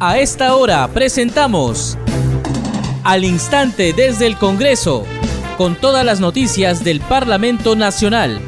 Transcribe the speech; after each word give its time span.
A 0.00 0.20
esta 0.20 0.54
hora 0.54 0.86
presentamos 0.86 1.98
Al 3.02 3.24
Instante 3.24 3.92
desde 3.92 4.28
el 4.28 4.38
Congreso, 4.38 5.04
con 5.56 5.74
todas 5.74 6.04
las 6.04 6.20
noticias 6.20 6.84
del 6.84 7.00
Parlamento 7.00 7.74
Nacional. 7.74 8.40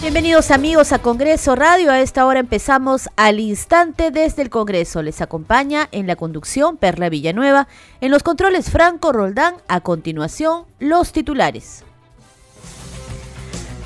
Bienvenidos 0.00 0.50
amigos 0.50 0.92
a 0.92 0.98
Congreso 0.98 1.54
Radio. 1.54 1.92
A 1.92 2.00
esta 2.00 2.26
hora 2.26 2.40
empezamos 2.40 3.08
al 3.14 3.38
instante 3.38 4.10
desde 4.10 4.42
el 4.42 4.50
Congreso. 4.50 5.00
Les 5.00 5.20
acompaña 5.20 5.88
en 5.92 6.08
la 6.08 6.16
conducción 6.16 6.76
Perla 6.76 7.08
Villanueva, 7.08 7.68
en 8.00 8.10
los 8.10 8.24
controles 8.24 8.70
Franco 8.70 9.12
Roldán. 9.12 9.54
A 9.68 9.78
continuación, 9.78 10.64
los 10.80 11.12
titulares. 11.12 11.84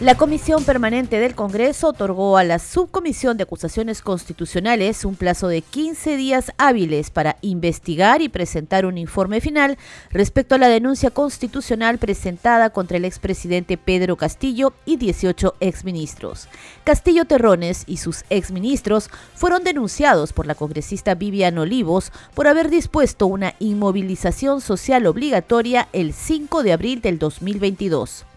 La 0.00 0.16
Comisión 0.16 0.62
Permanente 0.62 1.18
del 1.18 1.34
Congreso 1.34 1.88
otorgó 1.88 2.36
a 2.36 2.44
la 2.44 2.60
Subcomisión 2.60 3.36
de 3.36 3.42
Acusaciones 3.42 4.00
Constitucionales 4.00 5.04
un 5.04 5.16
plazo 5.16 5.48
de 5.48 5.60
15 5.60 6.16
días 6.16 6.52
hábiles 6.56 7.10
para 7.10 7.36
investigar 7.40 8.22
y 8.22 8.28
presentar 8.28 8.86
un 8.86 8.96
informe 8.96 9.40
final 9.40 9.76
respecto 10.12 10.54
a 10.54 10.58
la 10.58 10.68
denuncia 10.68 11.10
constitucional 11.10 11.98
presentada 11.98 12.70
contra 12.70 12.96
el 12.96 13.04
expresidente 13.04 13.76
Pedro 13.76 14.16
Castillo 14.16 14.72
y 14.86 14.98
18 14.98 15.56
exministros. 15.58 16.46
Castillo 16.84 17.24
Terrones 17.24 17.82
y 17.88 17.96
sus 17.96 18.24
exministros 18.30 19.10
fueron 19.34 19.64
denunciados 19.64 20.32
por 20.32 20.46
la 20.46 20.54
congresista 20.54 21.16
Vivian 21.16 21.58
Olivos 21.58 22.12
por 22.34 22.46
haber 22.46 22.70
dispuesto 22.70 23.26
una 23.26 23.54
inmovilización 23.58 24.60
social 24.60 25.06
obligatoria 25.06 25.88
el 25.92 26.12
5 26.12 26.62
de 26.62 26.72
abril 26.72 27.00
del 27.00 27.18
2022 27.18 28.27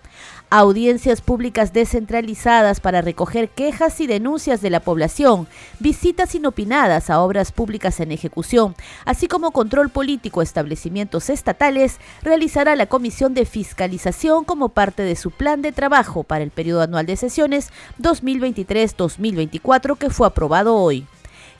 audiencias 0.51 1.21
públicas 1.21 1.71
descentralizadas 1.71 2.81
para 2.81 3.01
recoger 3.01 3.49
quejas 3.49 4.01
y 4.01 4.05
denuncias 4.05 4.61
de 4.61 4.69
la 4.69 4.81
población, 4.81 5.47
visitas 5.79 6.35
inopinadas 6.35 7.09
a 7.09 7.21
obras 7.21 7.53
públicas 7.53 8.01
en 8.01 8.11
ejecución, 8.11 8.75
así 9.05 9.27
como 9.27 9.51
control 9.51 9.89
político 9.89 10.41
a 10.41 10.43
establecimientos 10.43 11.29
estatales, 11.29 11.99
realizará 12.21 12.75
la 12.75 12.87
Comisión 12.87 13.33
de 13.33 13.45
Fiscalización 13.45 14.43
como 14.43 14.69
parte 14.69 15.03
de 15.03 15.15
su 15.15 15.31
plan 15.31 15.61
de 15.61 15.71
trabajo 15.71 16.23
para 16.23 16.43
el 16.43 16.51
periodo 16.51 16.81
anual 16.81 17.05
de 17.05 17.15
sesiones 17.15 17.69
2023-2024 18.01 19.97
que 19.97 20.09
fue 20.09 20.27
aprobado 20.27 20.75
hoy. 20.75 21.07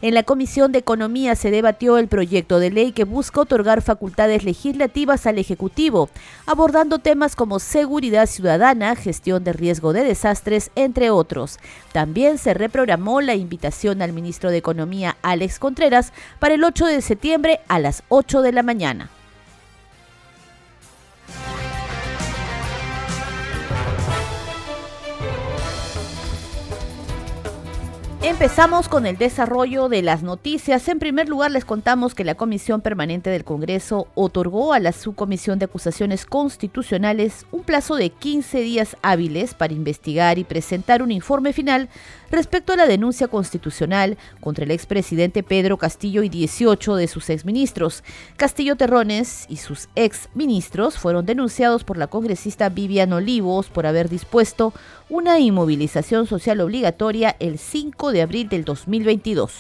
En 0.04 0.16
la 0.16 0.24
Comisión 0.24 0.72
de 0.72 0.80
Economía 0.80 1.36
se 1.36 1.52
debatió 1.52 2.00
el 2.00 2.08
proyecto 2.08 2.58
de 2.58 2.72
ley 2.72 2.92
que 2.92 3.04
busca 3.04 3.42
otorgar 3.42 3.84
facultades 3.84 4.44
legislativas 4.44 5.28
al 5.28 5.38
Ejecutivo, 5.38 6.10
abordando 6.48 6.98
temas 6.98 7.36
como 7.36 7.60
seguridad 7.60 8.26
ciudadana, 8.26 8.96
gestión 8.96 9.44
de 9.44 9.54
riesgo 9.54 9.94
de 9.94 10.04
desastres, 10.04 10.72
entre 10.74 11.12
otros. 11.12 11.60
También 11.92 12.40
se 12.40 12.56
reprogramó 12.56 13.22
la 13.22 13.36
invitación 13.36 14.02
al 14.02 14.12
ministro 14.12 14.50
de 14.50 14.58
Economía, 14.58 15.18
Alex 15.22 15.60
Contreras, 15.60 16.14
para 16.40 16.56
el 16.56 16.64
8 16.64 16.88
de 16.88 17.02
septiembre 17.02 17.60
a 17.68 17.78
las 17.78 18.02
8 18.10 18.42
de 18.42 18.54
la 18.54 18.64
mañana. 18.64 19.12
Empezamos 28.24 28.88
con 28.88 29.08
el 29.08 29.18
desarrollo 29.18 29.90
de 29.90 30.04
las 30.04 30.22
noticias. 30.22 30.88
En 30.88 31.00
primer 31.00 31.28
lugar, 31.28 31.50
les 31.50 31.66
contamos 31.66 32.14
que 32.14 32.24
la 32.24 32.36
Comisión 32.36 32.80
Permanente 32.80 33.32
del 33.32 33.44
Congreso 33.44 34.10
otorgó 34.14 34.74
a 34.74 34.80
la 34.80 34.92
Subcomisión 34.92 35.58
de 35.58 35.66
Acusaciones 35.66 36.28
Constitucionales 36.28 37.48
un 37.52 37.64
plazo 37.64 37.96
de 37.96 38.12
15 38.12 38.60
días 38.60 38.96
hábiles 39.02 39.56
para 39.56 39.74
investigar 39.74 40.38
y 40.38 40.44
presentar 40.44 41.02
un 41.02 41.10
informe 41.10 41.52
final 41.52 41.90
respecto 42.30 42.74
a 42.74 42.76
la 42.76 42.86
denuncia 42.86 43.28
constitucional 43.28 44.20
contra 44.40 44.66
el 44.66 44.72
expresidente 44.72 45.42
Pedro 45.42 45.78
Castillo 45.78 46.22
y 46.22 46.30
18 46.30 46.98
de 46.98 47.08
sus 47.08 47.28
exministros. 47.32 48.04
Castillo 48.38 48.76
Terrones 48.76 49.48
y 49.50 49.58
sus 49.58 49.90
exministros 49.96 51.00
fueron 51.00 51.26
denunciados 51.26 51.84
por 51.84 51.98
la 51.98 52.06
congresista 52.06 52.70
Vivian 52.70 53.14
Olivos 53.14 53.70
por 53.70 53.88
haber 53.88 54.10
dispuesto 54.10 54.74
una 55.12 55.40
inmovilización 55.40 56.26
social 56.26 56.62
obligatoria 56.62 57.36
el 57.42 57.60
5 57.60 58.14
de 58.14 58.22
abril 58.22 58.48
del 58.48 58.64
2022. 58.64 59.52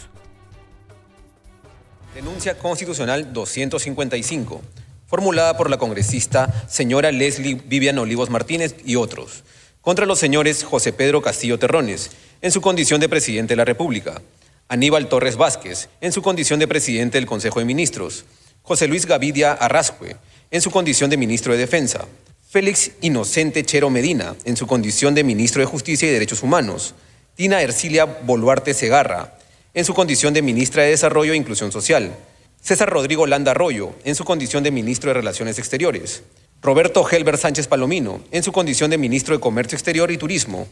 Denuncia 2.16 2.58
constitucional 2.58 3.34
255, 3.34 4.62
formulada 5.08 5.58
por 5.58 5.70
la 5.70 5.78
congresista 5.78 6.66
señora 6.70 7.12
Leslie 7.12 7.62
Vivian 7.66 8.00
Olivos 8.00 8.30
Martínez 8.30 8.78
y 8.86 8.96
otros, 8.96 9.44
contra 9.82 10.06
los 10.06 10.20
señores 10.20 10.64
José 10.64 10.94
Pedro 10.94 11.22
Castillo 11.22 11.60
Terrones, 11.60 12.12
en 12.42 12.54
su 12.54 12.62
condición 12.62 13.02
de 13.02 13.10
presidente 13.10 13.52
de 13.52 13.58
la 13.58 13.66
República, 13.66 14.22
Aníbal 14.70 15.10
Torres 15.10 15.36
Vázquez, 15.36 15.90
en 16.00 16.14
su 16.14 16.22
condición 16.22 16.62
de 16.62 16.70
presidente 16.70 17.18
del 17.18 17.28
Consejo 17.28 17.60
de 17.60 17.66
Ministros, 17.66 18.24
José 18.62 18.88
Luis 18.88 19.06
Gavidia 19.06 19.52
Arrascue, 19.52 20.16
en 20.50 20.62
su 20.62 20.72
condición 20.72 21.10
de 21.10 21.18
ministro 21.18 21.52
de 21.52 21.60
Defensa, 21.60 22.06
Félix 22.52 22.92
Inocente 23.00 23.64
Chero 23.64 23.90
Medina, 23.90 24.36
en 24.44 24.58
su 24.58 24.68
condición 24.68 25.16
de 25.16 25.24
ministro 25.24 25.62
de 25.62 25.66
Justicia 25.66 26.10
y 26.10 26.12
Derechos 26.12 26.44
Humanos, 26.44 26.96
Tina 27.34 27.62
Ercilia 27.62 28.04
Boluarte 28.04 28.74
Segarra, 28.74 29.38
en 29.74 29.86
su 29.86 29.94
condición 29.94 30.34
de 30.34 30.42
ministra 30.42 30.84
de 30.84 30.90
Desarrollo 30.90 31.32
e 31.32 31.38
Inclusión 31.38 31.72
Social, 31.72 32.14
César 32.62 32.90
Rodrigo 32.90 33.26
Landa 33.26 33.52
Arroyo, 33.52 33.94
en 34.04 34.16
su 34.16 34.26
condición 34.26 34.66
de 34.66 34.72
ministro 34.72 35.12
de 35.12 35.14
Relaciones 35.14 35.60
Exteriores, 35.60 36.24
Roberto 36.62 37.10
Helber 37.10 37.38
Sánchez 37.38 37.70
Palomino, 37.70 38.20
en 38.32 38.44
su 38.44 38.52
condición 38.52 38.92
de 38.92 38.98
ministro 38.98 39.34
de 39.34 39.40
Comercio 39.40 39.78
Exterior 39.78 40.12
y 40.12 40.18
Turismo, 40.18 40.68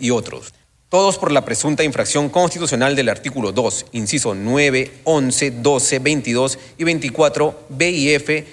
y 0.00 0.08
otros 0.08 0.54
todos 0.88 1.18
por 1.18 1.32
la 1.32 1.44
presunta 1.44 1.84
infracción 1.84 2.30
constitucional 2.30 2.96
del 2.96 3.10
artículo 3.10 3.52
2, 3.52 3.86
inciso 3.92 4.34
9, 4.34 4.90
11, 5.04 5.50
12, 5.50 5.98
22 5.98 6.58
y 6.78 6.84
24 6.84 7.66
B 7.68 7.90
y 7.90 8.08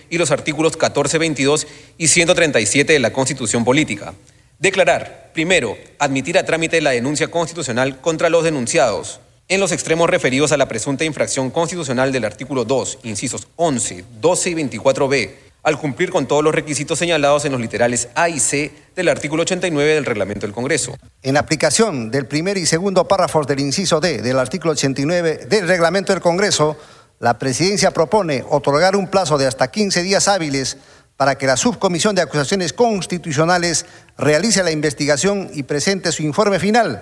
y 0.10 0.18
los 0.18 0.32
artículos 0.32 0.76
14, 0.76 1.18
22 1.18 1.68
y 1.98 2.08
137 2.08 2.94
de 2.94 3.00
la 3.00 3.14
Constitución 3.14 3.64
Política. 3.64 4.14
Declarar, 4.60 5.32
primero, 5.34 5.78
admitir 5.98 6.38
a 6.38 6.46
trámite 6.46 6.82
la 6.82 6.92
denuncia 6.92 7.30
constitucional 7.30 8.02
contra 8.02 8.30
los 8.30 8.44
denunciados 8.44 9.22
en 9.48 9.60
los 9.60 9.72
extremos 9.72 10.10
referidos 10.10 10.52
a 10.52 10.58
la 10.58 10.68
presunta 10.68 11.06
infracción 11.06 11.52
constitucional 11.52 12.12
del 12.12 12.26
artículo 12.26 12.66
2, 12.66 13.00
incisos 13.04 13.48
11, 13.56 14.04
12 14.20 14.50
y 14.50 14.54
24 14.56 15.08
B 15.08 15.45
al 15.66 15.80
cumplir 15.80 16.12
con 16.12 16.28
todos 16.28 16.44
los 16.44 16.54
requisitos 16.54 17.00
señalados 17.00 17.44
en 17.44 17.52
los 17.52 17.60
literales 17.60 18.10
A 18.14 18.30
y 18.30 18.40
C 18.40 18.72
del 18.96 19.10
artículo 19.10 19.42
89 19.42 19.96
del 19.96 20.06
reglamento 20.06 20.46
del 20.46 20.54
Congreso. 20.54 20.96
En 21.24 21.38
aplicación 21.38 22.12
del 22.12 22.28
primer 22.28 22.56
y 22.58 22.68
segundo 22.68 23.08
párrafos 23.08 23.48
del 23.48 23.60
inciso 23.60 24.00
D 24.00 24.22
del 24.22 24.38
artículo 24.38 24.74
89 24.74 25.48
del 25.50 25.68
reglamento 25.68 26.14
del 26.14 26.22
Congreso, 26.22 26.78
la 27.18 27.40
Presidencia 27.40 27.90
propone 27.90 28.46
otorgar 28.48 28.96
un 28.96 29.08
plazo 29.08 29.40
de 29.40 29.48
hasta 29.48 29.72
15 29.72 30.04
días 30.04 30.28
hábiles 30.28 30.78
para 31.18 31.36
que 31.36 31.48
la 31.48 31.58
Subcomisión 31.58 32.14
de 32.14 32.22
Acusaciones 32.22 32.72
Constitucionales 32.72 33.88
realice 34.20 34.64
la 34.64 34.72
investigación 34.72 35.50
y 35.52 35.64
presente 35.64 36.12
su 36.12 36.22
informe 36.22 36.60
final 36.60 37.02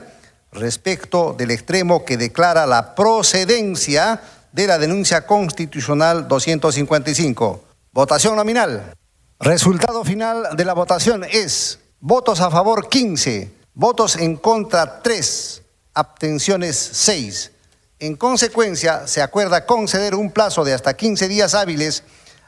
respecto 0.54 1.36
del 1.38 1.52
extremo 1.52 2.06
que 2.06 2.16
declara 2.16 2.66
la 2.66 2.96
procedencia 2.96 4.22
de 4.54 4.68
la 4.68 4.78
denuncia 4.78 5.26
constitucional 5.26 6.30
255. 6.30 7.73
Votación 7.94 8.36
nominal. 8.36 8.96
Resultado 9.40 10.04
final 10.04 10.56
de 10.58 10.66
la 10.66 10.74
votación 10.74 11.24
es 11.24 11.78
votos 12.00 12.42
a 12.42 12.50
favor 12.50 12.90
15, 12.90 13.54
votos 13.76 14.16
en 14.16 14.38
contra 14.38 15.04
3, 15.04 15.62
abstenciones 15.94 16.76
6. 16.76 17.52
En 18.00 18.16
consecuencia, 18.16 19.06
se 19.06 19.22
acuerda 19.22 19.68
conceder 19.68 20.16
un 20.16 20.32
plazo 20.32 20.64
de 20.64 20.74
hasta 20.74 20.96
15 20.96 21.28
días 21.28 21.54
hábiles 21.54 22.04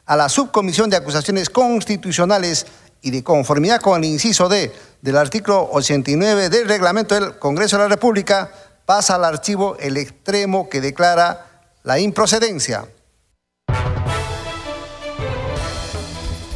a 0.07 0.15
la 0.15 0.29
Subcomisión 0.29 0.89
de 0.89 0.97
Acusaciones 0.97 1.51
Constitucionales 1.51 2.65
y 3.03 3.11
de 3.11 3.23
conformidad 3.23 3.81
con 3.81 4.03
el 4.03 4.09
inciso 4.09 4.49
D 4.49 4.73
del 5.03 5.15
artículo 5.15 5.69
89 5.73 6.49
del 6.49 6.67
reglamento 6.67 7.13
del 7.13 7.37
Congreso 7.37 7.77
de 7.77 7.83
la 7.83 7.89
República, 7.89 8.51
pasa 8.87 9.13
al 9.13 9.25
archivo 9.25 9.77
el 9.79 9.97
extremo 9.97 10.67
que 10.69 10.81
declara 10.81 11.67
la 11.83 11.99
improcedencia. 11.99 12.87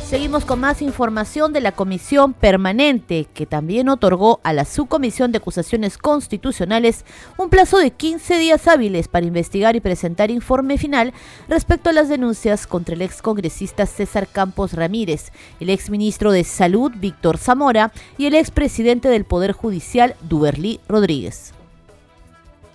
Seguimos 0.10 0.44
con 0.44 0.60
más 0.60 0.82
información 0.82 1.54
de 1.54 1.62
la 1.62 1.72
Comisión 1.72 2.34
Permanente, 2.34 3.28
que 3.32 3.46
también 3.46 3.90
otorgó 3.90 4.40
a 4.44 4.54
la 4.54 4.66
Subcomisión 4.66 5.32
de 5.32 5.38
Acusaciones 5.38 6.00
Constitucionales 6.00 7.06
un 7.38 7.52
plazo 7.52 7.78
de 7.78 7.92
15 7.92 8.40
días 8.40 8.68
hábiles 8.68 9.08
para 9.08 9.28
investigar 9.28 9.76
y 9.76 9.82
presentar 9.82 10.32
informe 10.32 10.80
final 10.80 11.14
respecto 11.48 11.92
a 11.92 11.94
las 11.94 12.10
denuncias 12.10 12.66
contra 12.66 12.96
el 12.96 13.04
excongresista 13.04 13.86
César 13.86 14.28
Campos 14.28 14.74
Ramírez, 14.74 15.32
el 15.60 15.70
exministro 15.70 16.32
de 16.32 16.44
Salud 16.44 16.92
Víctor 16.96 17.38
Zamora 17.38 17.92
y 18.18 18.26
el 18.26 18.34
expresidente 18.34 19.10
del 19.10 19.26
Poder 19.26 19.52
Judicial 19.52 20.16
Duberlí 20.22 20.80
Rodríguez. 20.88 21.54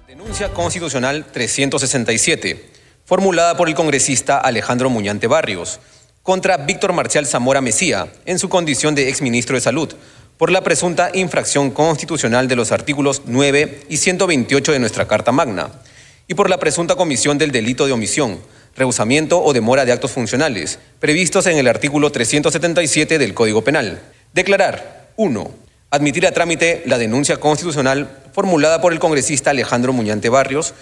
Denuncia 0.07 0.53
constitucional 0.53 1.27
367, 1.33 2.71
formulada 3.05 3.57
por 3.57 3.69
el 3.69 3.75
congresista 3.75 4.39
Alejandro 4.39 4.89
Muñante 4.89 5.27
Barrios 5.27 5.81
contra 6.25 6.57
Víctor 6.57 6.95
Marcial 6.95 7.27
Zamora 7.27 7.61
Mesía, 7.61 8.09
en 8.25 8.39
su 8.39 8.49
condición 8.49 8.95
de 8.95 9.11
exministro 9.11 9.57
de 9.57 9.61
Salud, 9.61 9.95
por 10.39 10.51
la 10.51 10.63
presunta 10.63 11.11
infracción 11.13 11.71
constitucional 11.71 12.49
de 12.49 12.57
los 12.57 12.73
artículos 12.73 13.23
9 13.27 13.83
y 13.91 13.99
128 13.99 14.73
de 14.73 14.79
nuestra 14.79 15.07
Carta 15.07 15.33
Magna, 15.33 15.69
y 16.27 16.33
por 16.33 16.49
la 16.49 16.59
presunta 16.59 16.97
comisión 16.97 17.37
del 17.37 17.53
delito 17.53 17.85
de 17.85 17.93
omisión, 17.93 18.39
rehusamiento 18.75 19.45
o 19.45 19.53
demora 19.53 19.85
de 19.85 19.93
actos 19.93 20.13
funcionales, 20.13 20.79
previstos 20.99 21.47
en 21.47 21.59
el 21.59 21.69
artículo 21.69 22.11
377 22.11 23.19
del 23.19 23.35
Código 23.35 23.63
Penal. 23.63 24.01
Declarar, 24.33 25.11
1. 25.17 25.51
Admitir 25.91 26.27
a 26.27 26.33
trámite 26.33 26.85
la 26.87 26.97
denuncia 26.97 27.37
constitucional 27.37 28.23
formulada 28.33 28.81
por 28.81 28.95
el 28.95 28.99
congresista 28.99 29.51
Alejandro 29.51 29.93
Muñante 29.93 30.31
Barrios. 30.31 30.73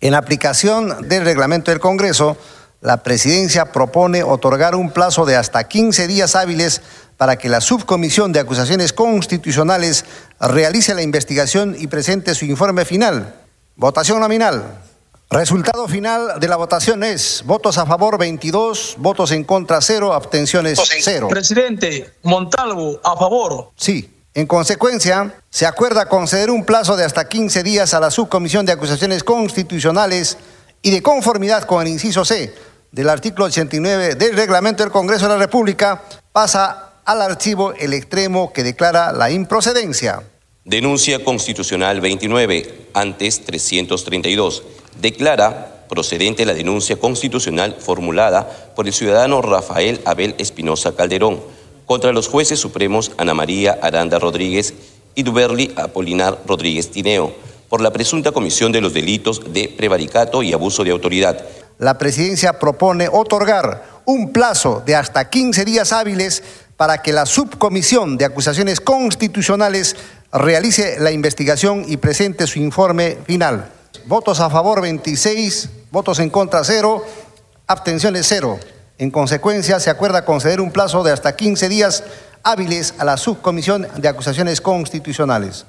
En 0.00 0.14
aplicación 0.14 1.08
del 1.08 1.24
reglamento 1.24 1.70
del 1.70 1.78
Congreso, 1.78 2.36
la 2.80 3.02
presidencia 3.02 3.72
propone 3.72 4.22
otorgar 4.22 4.74
un 4.74 4.90
plazo 4.90 5.26
de 5.26 5.36
hasta 5.36 5.64
15 5.64 6.06
días 6.06 6.34
hábiles 6.34 6.80
para 7.18 7.36
que 7.36 7.50
la 7.50 7.60
subcomisión 7.60 8.32
de 8.32 8.40
acusaciones 8.40 8.94
constitucionales 8.94 10.06
realice 10.40 10.94
la 10.94 11.02
investigación 11.02 11.76
y 11.78 11.88
presente 11.88 12.34
su 12.34 12.46
informe 12.46 12.86
final. 12.86 13.34
Votación 13.76 14.20
nominal. 14.20 14.78
Resultado 15.28 15.86
final 15.86 16.40
de 16.40 16.48
la 16.48 16.56
votación 16.56 17.04
es 17.04 17.42
votos 17.44 17.78
a 17.78 17.86
favor 17.86 18.18
22, 18.18 18.96
votos 18.98 19.30
en 19.32 19.44
contra 19.44 19.80
0, 19.80 20.12
abstenciones 20.12 20.80
0. 21.02 21.28
Presidente, 21.28 22.14
Montalvo, 22.22 22.98
a 23.04 23.16
favor. 23.16 23.70
Sí. 23.76 24.16
En 24.32 24.46
consecuencia, 24.46 25.34
se 25.50 25.66
acuerda 25.66 26.08
conceder 26.08 26.50
un 26.50 26.64
plazo 26.64 26.96
de 26.96 27.04
hasta 27.04 27.28
15 27.28 27.62
días 27.64 27.94
a 27.94 28.00
la 28.00 28.12
Subcomisión 28.12 28.64
de 28.64 28.72
Acusaciones 28.72 29.24
Constitucionales 29.24 30.38
y 30.82 30.90
de 30.90 31.02
conformidad 31.02 31.64
con 31.64 31.82
el 31.82 31.88
inciso 31.88 32.24
C 32.24 32.54
del 32.92 33.08
artículo 33.08 33.46
89 33.46 34.14
del 34.14 34.36
Reglamento 34.36 34.82
del 34.82 34.92
Congreso 34.92 35.26
de 35.26 35.34
la 35.34 35.38
República, 35.38 36.02
pasa 36.32 36.94
al 37.04 37.22
archivo 37.22 37.72
el 37.74 37.92
extremo 37.92 38.52
que 38.52 38.62
declara 38.62 39.12
la 39.12 39.30
improcedencia. 39.30 40.22
Denuncia 40.64 41.24
constitucional 41.24 42.00
29, 42.00 42.88
antes 42.94 43.44
332 43.44 44.62
declara 45.00 45.86
procedente 45.88 46.46
la 46.46 46.54
denuncia 46.54 46.96
constitucional 46.96 47.76
formulada 47.78 48.72
por 48.76 48.86
el 48.86 48.92
ciudadano 48.92 49.42
Rafael 49.42 50.00
Abel 50.04 50.34
Espinosa 50.38 50.94
Calderón 50.94 51.40
contra 51.90 52.12
los 52.12 52.28
jueces 52.28 52.60
supremos 52.60 53.10
Ana 53.16 53.34
María 53.34 53.76
Aranda 53.82 54.20
Rodríguez 54.20 54.74
y 55.16 55.24
Duberli 55.24 55.72
Apolinar 55.74 56.38
Rodríguez 56.46 56.88
Tineo 56.92 57.34
por 57.68 57.80
la 57.80 57.92
presunta 57.92 58.30
comisión 58.30 58.70
de 58.70 58.80
los 58.80 58.94
delitos 58.94 59.52
de 59.52 59.66
prevaricato 59.66 60.44
y 60.44 60.52
abuso 60.52 60.84
de 60.84 60.92
autoridad. 60.92 61.44
La 61.80 61.96
presidencia 61.96 62.58
propone 62.58 63.08
otorgar 63.10 64.02
un 64.04 64.32
plazo 64.32 64.82
de 64.84 64.94
hasta 64.96 65.30
15 65.30 65.64
días 65.64 65.94
hábiles 65.94 66.42
para 66.76 67.00
que 67.00 67.10
la 67.10 67.24
subcomisión 67.24 68.18
de 68.18 68.26
acusaciones 68.26 68.82
constitucionales 68.82 69.96
realice 70.30 71.00
la 71.00 71.10
investigación 71.10 71.86
y 71.88 71.96
presente 71.96 72.46
su 72.46 72.58
informe 72.58 73.16
final. 73.24 73.72
Votos 74.04 74.40
a 74.40 74.50
favor 74.50 74.82
26, 74.82 75.70
votos 75.90 76.18
en 76.18 76.28
contra 76.28 76.62
0, 76.64 77.02
abstenciones 77.66 78.26
0. 78.28 78.60
En 78.98 79.10
consecuencia, 79.10 79.80
se 79.80 79.88
acuerda 79.88 80.26
conceder 80.26 80.60
un 80.60 80.72
plazo 80.72 81.02
de 81.02 81.12
hasta 81.12 81.34
15 81.34 81.70
días 81.70 82.04
hábiles 82.42 82.92
a 82.98 83.06
la 83.06 83.16
subcomisión 83.16 83.88
de 83.96 84.08
acusaciones 84.08 84.60
constitucionales. 84.60 85.64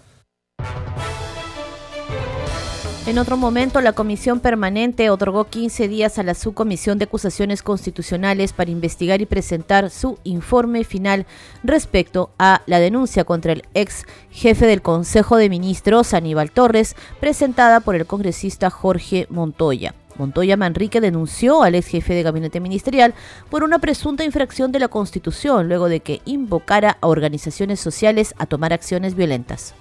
En 3.12 3.18
otro 3.18 3.36
momento, 3.36 3.82
la 3.82 3.92
Comisión 3.92 4.40
Permanente 4.40 5.10
otorgó 5.10 5.44
15 5.44 5.90
días 5.90 6.18
a 6.18 6.24
la 6.24 6.34
Subcomisión 6.34 6.98
de 6.98 7.04
Acusaciones 7.04 7.62
Constitucionales 7.62 8.54
para 8.54 8.72
investigar 8.72 9.20
y 9.20 9.26
presentar 9.26 9.90
su 9.90 10.18
informe 10.24 10.86
final 10.86 11.26
respecto 11.62 12.30
a 12.40 12.62
la 12.68 12.80
denuncia 12.80 13.26
contra 13.26 13.52
el 13.52 13.64
ex 13.74 14.06
jefe 14.30 14.66
del 14.66 14.82
Consejo 14.82 15.36
de 15.36 15.50
Ministros, 15.50 16.14
Aníbal 16.14 16.52
Torres, 16.52 16.96
presentada 17.20 17.82
por 17.82 17.96
el 17.96 18.06
congresista 18.06 18.70
Jorge 18.70 19.28
Montoya. 19.30 19.94
Montoya 20.16 20.56
Manrique 20.56 21.02
denunció 21.02 21.64
al 21.64 21.76
ex 21.76 21.88
jefe 21.88 22.14
de 22.14 22.24
gabinete 22.24 22.62
ministerial 22.62 23.14
por 23.50 23.66
una 23.66 23.80
presunta 23.80 24.24
infracción 24.24 24.72
de 24.72 24.80
la 24.80 24.88
Constitución 24.88 25.68
luego 25.68 25.90
de 25.90 26.00
que 26.00 26.22
invocara 26.24 26.98
a 27.02 27.08
organizaciones 27.08 27.82
sociales 27.82 28.34
a 28.38 28.46
tomar 28.46 28.72
acciones 28.72 29.16
violentas. 29.16 29.76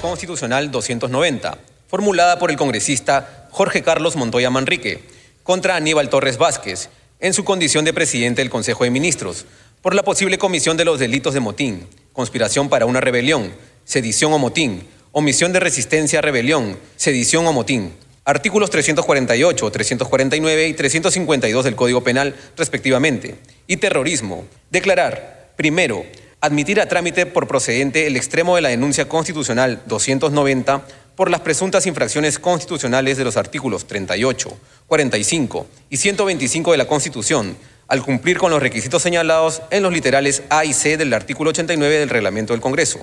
Constitucional 0.00 0.70
290, 0.70 1.58
formulada 1.88 2.38
por 2.38 2.50
el 2.50 2.56
congresista 2.56 3.48
Jorge 3.50 3.82
Carlos 3.82 4.14
Montoya 4.14 4.48
Manrique, 4.48 5.02
contra 5.42 5.74
Aníbal 5.74 6.08
Torres 6.08 6.38
Vázquez, 6.38 6.90
en 7.18 7.34
su 7.34 7.44
condición 7.44 7.84
de 7.84 7.92
presidente 7.92 8.40
del 8.40 8.50
Consejo 8.50 8.84
de 8.84 8.90
Ministros, 8.90 9.46
por 9.82 9.94
la 9.94 10.04
posible 10.04 10.38
comisión 10.38 10.76
de 10.76 10.84
los 10.84 11.00
delitos 11.00 11.34
de 11.34 11.40
motín, 11.40 11.88
conspiración 12.12 12.68
para 12.68 12.86
una 12.86 13.00
rebelión, 13.00 13.52
sedición 13.84 14.32
o 14.32 14.38
motín, 14.38 14.86
omisión 15.10 15.52
de 15.52 15.60
resistencia 15.60 16.20
a 16.20 16.22
rebelión, 16.22 16.78
sedición 16.96 17.44
o 17.46 17.52
motín. 17.52 17.94
Artículos 18.24 18.70
348, 18.70 19.70
349 19.70 20.68
y 20.68 20.74
352 20.74 21.64
del 21.64 21.74
Código 21.74 22.04
Penal, 22.04 22.36
respectivamente. 22.56 23.34
Y 23.66 23.78
terrorismo. 23.78 24.46
Declarar, 24.70 25.52
primero, 25.56 26.06
admitir 26.44 26.78
a 26.78 26.86
trámite 26.86 27.24
por 27.24 27.48
procedente 27.48 28.06
el 28.06 28.16
extremo 28.16 28.54
de 28.54 28.60
la 28.60 28.68
denuncia 28.68 29.08
constitucional 29.08 29.82
290 29.86 30.82
por 31.16 31.30
las 31.30 31.40
presuntas 31.40 31.86
infracciones 31.86 32.38
constitucionales 32.38 33.16
de 33.16 33.24
los 33.24 33.38
artículos 33.38 33.86
38, 33.86 34.54
45 34.86 35.66
y 35.88 35.96
125 35.96 36.72
de 36.72 36.76
la 36.76 36.86
Constitución, 36.86 37.56
al 37.88 38.02
cumplir 38.02 38.36
con 38.36 38.50
los 38.50 38.60
requisitos 38.60 39.00
señalados 39.00 39.62
en 39.70 39.82
los 39.82 39.92
literales 39.92 40.42
A 40.50 40.66
y 40.66 40.74
C 40.74 40.98
del 40.98 41.14
artículo 41.14 41.48
89 41.50 42.00
del 42.00 42.10
reglamento 42.10 42.52
del 42.52 42.60
Congreso. 42.60 43.00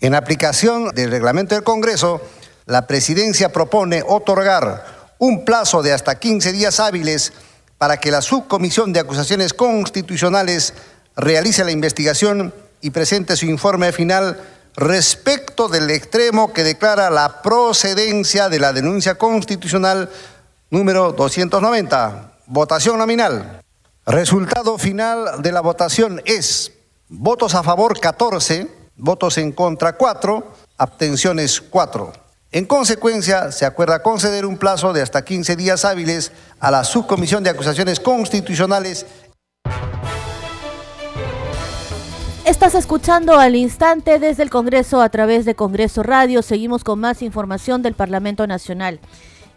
En 0.00 0.16
aplicación 0.16 0.92
del 0.92 1.12
reglamento 1.12 1.54
del 1.54 1.62
Congreso, 1.62 2.20
la 2.66 2.88
presidencia 2.88 3.52
propone 3.52 4.02
otorgar 4.04 5.14
un 5.18 5.44
plazo 5.44 5.82
de 5.82 5.92
hasta 5.92 6.18
15 6.18 6.50
días 6.50 6.80
hábiles 6.80 7.32
para 7.78 7.98
que 7.98 8.10
la 8.10 8.20
subcomisión 8.20 8.92
de 8.92 8.98
acusaciones 8.98 9.54
constitucionales 9.54 10.74
realice 11.14 11.62
la 11.62 11.70
investigación 11.70 12.52
y 12.80 12.90
presente 12.90 13.36
su 13.36 13.46
informe 13.46 13.92
final 13.92 14.40
respecto 14.76 15.68
del 15.68 15.90
extremo 15.90 16.52
que 16.52 16.62
declara 16.62 17.10
la 17.10 17.42
procedencia 17.42 18.48
de 18.48 18.58
la 18.58 18.72
denuncia 18.72 19.16
constitucional 19.16 20.10
número 20.70 21.12
290. 21.12 22.32
Votación 22.46 22.98
nominal. 22.98 23.62
Resultado 24.06 24.78
final 24.78 25.42
de 25.42 25.52
la 25.52 25.60
votación 25.60 26.22
es 26.24 26.72
votos 27.08 27.54
a 27.54 27.62
favor 27.62 27.98
14, 27.98 28.68
votos 28.96 29.38
en 29.38 29.52
contra 29.52 29.96
4, 29.96 30.52
abstenciones 30.78 31.60
4. 31.60 32.12
En 32.52 32.66
consecuencia, 32.66 33.52
se 33.52 33.64
acuerda 33.64 34.02
conceder 34.02 34.44
un 34.44 34.58
plazo 34.58 34.92
de 34.92 35.02
hasta 35.02 35.24
15 35.24 35.54
días 35.54 35.84
hábiles 35.84 36.32
a 36.58 36.72
la 36.72 36.82
Subcomisión 36.82 37.44
de 37.44 37.50
Acusaciones 37.50 38.00
Constitucionales 38.00 39.06
Estás 42.50 42.74
escuchando 42.74 43.38
al 43.38 43.54
instante 43.54 44.18
desde 44.18 44.42
el 44.42 44.50
Congreso 44.50 45.00
a 45.00 45.08
través 45.08 45.44
de 45.44 45.54
Congreso 45.54 46.02
Radio. 46.02 46.42
Seguimos 46.42 46.82
con 46.82 46.98
más 46.98 47.22
información 47.22 47.80
del 47.80 47.94
Parlamento 47.94 48.44
Nacional. 48.48 48.98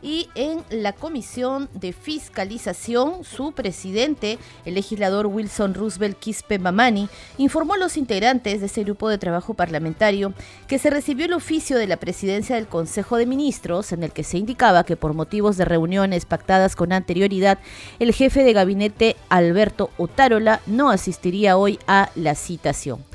Y 0.03 0.29
en 0.35 0.63
la 0.69 0.91
Comisión 0.91 1.69
de 1.73 1.93
Fiscalización, 1.93 3.23
su 3.23 3.53
presidente, 3.53 4.37
el 4.65 4.73
legislador 4.73 5.27
Wilson 5.27 5.73
Roosevelt 5.73 6.19
Quispe 6.19 6.59
Mamani, 6.59 7.07
informó 7.37 7.75
a 7.75 7.77
los 7.77 7.95
integrantes 7.95 8.59
de 8.59 8.65
ese 8.65 8.83
grupo 8.83 9.07
de 9.07 9.17
trabajo 9.17 9.53
parlamentario 9.53 10.33
que 10.67 10.77
se 10.77 10.89
recibió 10.89 11.25
el 11.25 11.33
oficio 11.33 11.77
de 11.77 11.87
la 11.87 11.95
presidencia 11.95 12.57
del 12.57 12.67
Consejo 12.67 13.15
de 13.15 13.25
Ministros 13.25 13.93
en 13.93 14.03
el 14.03 14.11
que 14.11 14.25
se 14.25 14.37
indicaba 14.37 14.83
que 14.83 14.97
por 14.97 15.13
motivos 15.13 15.55
de 15.55 15.63
reuniones 15.63 16.25
pactadas 16.25 16.75
con 16.75 16.91
anterioridad, 16.91 17.59
el 17.99 18.13
jefe 18.13 18.43
de 18.43 18.51
gabinete 18.51 19.15
Alberto 19.29 19.89
Otárola 19.97 20.59
no 20.67 20.89
asistiría 20.89 21.55
hoy 21.55 21.79
a 21.87 22.09
la 22.15 22.35
citación. 22.35 23.05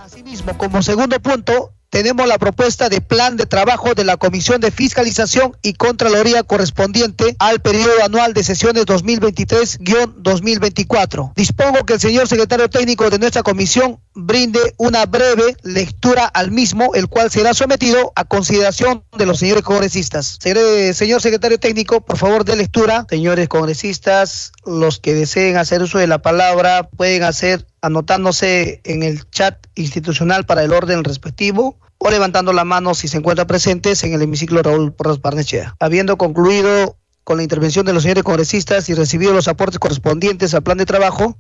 Asimismo, 0.03 0.59
como 0.59 0.83
segundo 0.83 1.21
punto, 1.21 1.73
tenemos 1.89 2.27
la 2.27 2.39
propuesta 2.39 2.89
de 2.89 3.01
plan 3.01 3.37
de 3.37 3.47
trabajo 3.47 3.95
de 3.95 4.03
la 4.03 4.17
Comisión 4.17 4.61
de 4.61 4.73
Fiscalización 4.73 5.57
y 5.63 5.75
Contraloría 5.75 6.43
correspondiente 6.43 7.37
al 7.39 7.61
periodo 7.61 8.03
anual 8.05 8.35
de 8.35 8.43
sesiones 8.43 8.85
2023-2024. 8.87 11.35
Dispongo 11.37 11.87
que 11.87 11.93
el 11.93 12.01
señor 12.01 12.27
secretario 12.27 12.69
técnico 12.69 13.11
de 13.11 13.21
nuestra 13.21 13.45
comisión 13.45 14.01
brinde 14.13 14.75
una 14.77 15.07
breve 15.07 15.57
lectura 15.63 16.25
al 16.25 16.51
mismo, 16.51 16.97
el 16.97 17.07
cual 17.07 17.31
será 17.31 17.55
sometido 17.55 18.13
a 18.17 18.25
consideración 18.25 19.05
de 19.17 19.27
los 19.27 19.39
señores 19.39 19.63
congresistas. 19.63 20.37
Señor 20.41 21.23
secretario 21.23 21.61
técnico, 21.61 22.01
por 22.01 22.19
favor, 22.19 22.45
de 22.45 22.57
lectura. 22.57 23.07
Señores 23.09 23.49
congresistas, 23.49 24.51
los 24.67 24.99
que 24.99 25.15
deseen 25.15 25.59
hacer 25.59 25.81
uso 25.81 25.99
de 25.99 26.09
la 26.09 26.23
palabra 26.23 26.89
pueden 26.89 27.23
hacer 27.23 27.69
anotándose 27.83 28.81
en 28.85 29.03
el 29.03 29.29
chat 29.31 29.67
institucional 29.75 30.47
para 30.47 30.63
el 30.63 30.73
orden 30.73 31.05
respectivo 31.05 31.79
o 31.99 32.11
levantando 32.11 32.53
la 32.53 32.65
mano 32.65 32.95
si 32.95 33.09
se 33.09 33.19
encuentran 33.19 33.47
presentes 33.47 34.03
en 34.05 34.15
el 34.15 34.23
hemiciclo 34.23 34.63
Raúl 34.63 34.93
Porras 34.93 35.21
Barnechea. 35.21 35.77
Habiendo 35.79 36.17
concluido 36.17 36.97
con 37.25 37.37
la 37.37 37.43
intervención 37.43 37.87
de 37.87 37.93
los 37.93 38.03
señores 38.03 38.25
congresistas 38.25 38.89
y 38.89 38.95
recibido 38.95 39.33
los 39.33 39.49
aportes 39.49 39.79
correspondientes 39.79 40.55
al 40.55 40.63
plan 40.63 40.79
de 40.79 40.87
trabajo, 40.87 41.37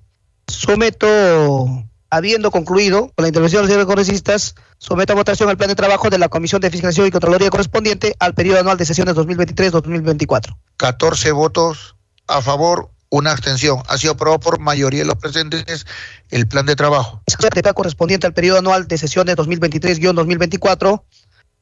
someto, 0.46 1.66
habiendo 2.11 2.50
concluido 2.50 3.11
con 3.14 3.22
la 3.22 3.28
intervención 3.28 3.61
de 3.61 3.62
los 3.62 3.68
señores 3.70 3.87
congresistas, 3.87 4.54
someto 4.78 5.12
a 5.12 5.16
votación 5.16 5.50
el 5.50 5.56
plan 5.56 5.68
de 5.68 5.75
trabajo 5.75 6.11
de 6.11 6.18
la 6.18 6.28
Comisión 6.28 6.61
de 6.61 6.70
Fiscalización 6.70 7.06
y 7.08 7.11
Contraloría 7.11 7.50
correspondiente 7.50 8.14
al 8.20 8.34
periodo 8.34 8.61
anual 8.61 8.78
de 8.78 8.84
sesiones 8.84 9.14
2023-2024. 9.16 10.56
14 10.76 11.32
votos 11.32 11.96
a 12.28 12.40
favor, 12.40 12.90
una 13.12 13.31
abstención. 13.31 13.83
Ha 13.88 13.99
sido 13.99 14.14
aprobado 14.14 14.40
por 14.40 14.59
mayoría 14.59 15.00
de 15.00 15.07
los 15.07 15.16
presentes 15.16 15.87
el 16.31 16.49
plan 16.49 16.64
de 16.64 16.75
trabajo. 16.75 17.21
Secretaría 17.26 17.75
correspondiente 17.75 18.26
al 18.26 18.33
periodo 18.33 18.59
anual 18.59 18.88
de 18.88 18.97
sesiones 18.97 19.37
2023-2024 19.37 21.02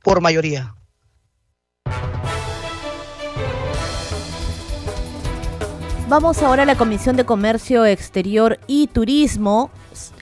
por 0.03 0.21
mayoría. 0.21 0.75
Vamos 6.09 6.43
ahora 6.43 6.63
a 6.63 6.67
la 6.67 6.77
Comisión 6.77 7.17
de 7.17 7.25
Comercio 7.25 7.85
Exterior 7.85 8.61
y 8.69 8.87
Turismo. 8.87 9.71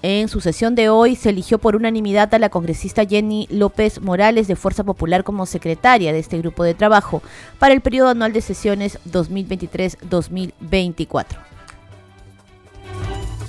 En 0.02 0.28
su 0.28 0.40
sesión 0.40 0.74
de 0.74 0.88
hoy 0.88 1.14
se 1.16 1.28
eligió 1.30 1.58
por 1.58 1.76
unanimidad 1.76 2.34
a 2.34 2.38
la 2.38 2.48
congresista 2.48 3.04
Jenny 3.04 3.46
López 3.50 4.00
Morales 4.00 4.48
de 4.48 4.56
Fuerza 4.56 4.84
Popular 4.84 5.24
como 5.24 5.46
secretaria 5.46 6.12
de 6.12 6.18
este 6.18 6.38
grupo 6.38 6.64
de 6.64 6.74
trabajo 6.74 7.22
para 7.58 7.74
el 7.74 7.80
periodo 7.80 8.10
anual 8.10 8.32
de 8.32 8.40
sesiones 8.40 8.98
2023-2024. 9.10 11.48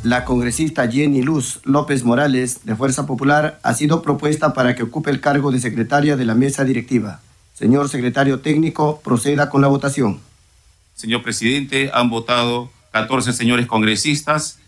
La 0.04 0.24
congresista 0.24 0.90
Jenny 0.90 1.22
Luz 1.22 1.60
López 1.66 2.06
Morales 2.06 2.66
de 2.66 2.76
Fuerza 2.76 3.06
Popular 3.06 3.60
ha 3.64 3.74
sido 3.74 4.02
propuesta 4.02 4.54
para 4.54 4.74
que 4.74 4.84
ocupe 4.84 5.12
el 5.12 5.20
cargo 5.20 5.52
de 5.52 5.60
secretaria 5.60 6.16
de 6.16 6.24
la 6.24 6.36
mesa 6.36 6.64
directiva. 6.64 7.20
Señor 7.54 7.90
secretario 7.90 8.40
técnico, 8.40 9.02
proceda 9.04 9.50
con 9.50 9.62
la 9.62 9.68
votación. 9.68 10.22
Señor 10.96 11.22
presidente, 11.22 11.92
han 11.94 12.10
votado 12.10 12.72
14 12.92 13.34
señores 13.34 13.68
congresistas. 13.68 14.60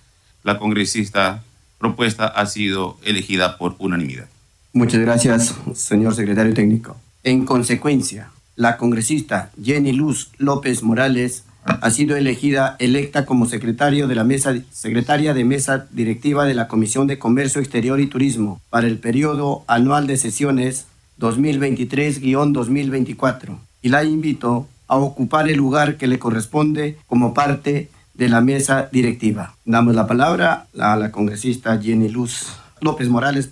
La 0.44 0.60
congresista 0.60 1.44
propuesta 1.82 2.28
ha 2.28 2.46
sido 2.46 2.98
elegida 3.04 3.58
por 3.58 3.76
unanimidad. 3.80 4.30
Muchas 4.72 5.02
gracias, 5.02 5.54
señor 5.74 6.16
secretario 6.16 6.54
técnico. 6.54 6.96
En 7.24 7.46
consecuencia, 7.46 8.32
la 8.56 8.78
congresista 8.78 9.52
Jenny 9.62 9.92
Luz 9.92 10.30
López 10.38 10.84
Morales 10.84 11.44
ha 11.64 11.92
sido 11.92 12.16
elegida 12.16 12.76
electa 12.80 13.26
como 13.26 13.46
secretario 13.46 14.08
de 14.08 14.16
la 14.16 14.24
mesa, 14.24 14.56
secretaria 14.72 15.34
de 15.34 15.44
mesa 15.44 15.88
directiva 15.92 16.46
de 16.46 16.54
la 16.54 16.68
Comisión 16.68 17.08
de 17.08 17.20
Comercio 17.20 17.62
Exterior 17.62 18.00
y 18.00 18.08
Turismo 18.08 18.62
para 18.70 18.88
el 18.88 18.98
periodo 18.98 19.64
anual 19.68 20.08
de 20.08 20.18
sesiones 20.18 20.88
2023-2024 21.20 23.58
y 23.82 23.90
la 23.90 24.04
invito 24.04 24.68
a 24.88 24.98
ocupar 24.98 25.50
el 25.50 25.58
lugar 25.58 25.98
que 25.98 26.08
le 26.08 26.20
corresponde 26.20 26.98
como 27.08 27.34
parte 27.34 27.90
de 28.14 28.30
la 28.30 28.42
mesa 28.42 28.90
directiva. 28.92 29.56
Damos 29.66 29.96
la 29.96 30.08
palabra 30.08 30.68
a 30.80 30.96
la 30.96 31.12
congresista 31.12 31.80
Jenny 31.82 32.10
Luz 32.10 32.48
López 32.80 33.10
Morales. 33.10 33.50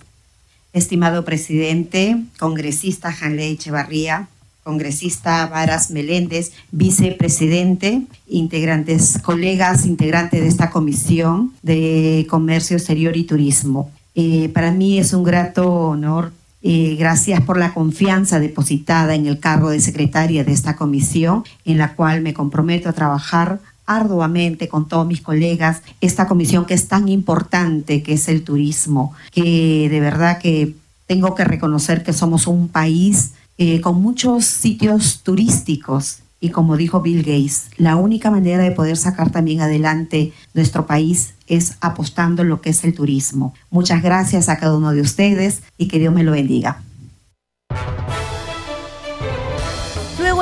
Estimado 0.72 1.24
presidente, 1.24 2.16
congresista 2.38 3.12
Janley 3.12 3.52
Echevarría, 3.52 4.28
congresista 4.62 5.46
Varas 5.46 5.90
Meléndez, 5.90 6.52
vicepresidente, 6.70 8.02
integrantes, 8.28 9.18
colegas 9.22 9.86
integrantes 9.86 10.40
de 10.40 10.48
esta 10.48 10.70
comisión 10.70 11.52
de 11.62 12.26
Comercio 12.30 12.76
Exterior 12.76 13.16
y 13.16 13.24
Turismo. 13.24 13.90
Eh, 14.14 14.48
para 14.50 14.70
mí 14.70 14.98
es 14.98 15.12
un 15.12 15.24
grato 15.24 15.68
honor 15.68 16.32
eh, 16.62 16.96
gracias 16.98 17.40
por 17.40 17.58
la 17.58 17.72
confianza 17.72 18.38
depositada 18.38 19.14
en 19.14 19.26
el 19.26 19.40
cargo 19.40 19.70
de 19.70 19.80
secretaria 19.80 20.44
de 20.44 20.52
esta 20.52 20.76
comisión, 20.76 21.44
en 21.64 21.78
la 21.78 21.94
cual 21.94 22.20
me 22.20 22.34
comprometo 22.34 22.90
a 22.90 22.92
trabajar 22.92 23.60
arduamente 23.90 24.68
con 24.68 24.86
todos 24.86 25.04
mis 25.04 25.20
colegas 25.20 25.82
esta 26.00 26.28
comisión 26.28 26.64
que 26.64 26.74
es 26.74 26.86
tan 26.86 27.08
importante, 27.08 28.04
que 28.04 28.12
es 28.12 28.28
el 28.28 28.44
turismo, 28.44 29.12
que 29.32 29.88
de 29.90 29.98
verdad 29.98 30.38
que 30.38 30.76
tengo 31.08 31.34
que 31.34 31.42
reconocer 31.42 32.04
que 32.04 32.12
somos 32.12 32.46
un 32.46 32.68
país 32.68 33.32
eh, 33.58 33.80
con 33.80 34.00
muchos 34.00 34.44
sitios 34.44 35.22
turísticos 35.24 36.20
y 36.40 36.50
como 36.50 36.76
dijo 36.76 37.02
Bill 37.02 37.24
Gates, 37.24 37.66
la 37.78 37.96
única 37.96 38.30
manera 38.30 38.62
de 38.62 38.70
poder 38.70 38.96
sacar 38.96 39.30
también 39.30 39.60
adelante 39.60 40.32
nuestro 40.54 40.86
país 40.86 41.34
es 41.48 41.74
apostando 41.80 42.42
en 42.42 42.48
lo 42.48 42.60
que 42.60 42.70
es 42.70 42.84
el 42.84 42.94
turismo. 42.94 43.54
Muchas 43.70 44.04
gracias 44.04 44.48
a 44.48 44.56
cada 44.56 44.76
uno 44.76 44.92
de 44.92 45.00
ustedes 45.00 45.62
y 45.76 45.88
que 45.88 45.98
Dios 45.98 46.14
me 46.14 46.22
lo 46.22 46.30
bendiga. 46.30 46.80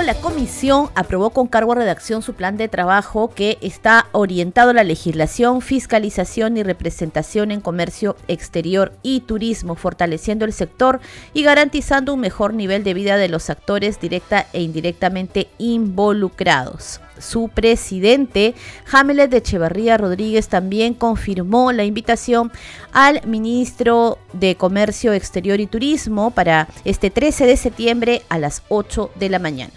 La 0.09 0.15
comisión 0.15 0.88
aprobó 0.95 1.29
con 1.29 1.49
cargo 1.49 1.73
a 1.73 1.75
redacción 1.75 2.23
su 2.23 2.33
plan 2.33 2.57
de 2.57 2.69
trabajo 2.69 3.31
que 3.35 3.59
está 3.61 4.07
orientado 4.12 4.71
a 4.71 4.73
la 4.73 4.83
legislación, 4.83 5.61
fiscalización 5.61 6.57
y 6.57 6.62
representación 6.62 7.50
en 7.50 7.61
comercio 7.61 8.17
exterior 8.27 8.95
y 9.03 9.21
turismo, 9.21 9.75
fortaleciendo 9.75 10.47
el 10.47 10.55
sector 10.55 11.00
y 11.35 11.43
garantizando 11.43 12.15
un 12.15 12.21
mejor 12.21 12.55
nivel 12.55 12.85
de 12.85 12.95
vida 12.95 13.19
de 13.19 13.29
los 13.29 13.50
actores 13.50 14.00
directa 14.00 14.47
e 14.55 14.62
indirectamente 14.62 15.49
involucrados. 15.59 17.03
Su 17.19 17.49
presidente, 17.49 18.55
Jamelet 18.87 19.31
de 19.31 19.37
Echeverría 19.37 19.99
Rodríguez, 19.99 20.49
también 20.49 20.95
confirmó 20.95 21.71
la 21.73 21.85
invitación 21.85 22.50
al 22.95 23.21
ministro 23.27 24.17
de 24.33 24.57
Comercio 24.57 25.12
Exterior 25.12 25.61
y 25.61 25.67
Turismo 25.67 26.31
para 26.31 26.67
este 26.87 27.11
13 27.11 27.45
de 27.45 27.59
septiembre 27.59 28.23
a 28.31 28.38
las 28.38 28.62
8 28.71 29.11
de 29.15 29.29
la 29.29 29.38
mañana. 29.38 29.75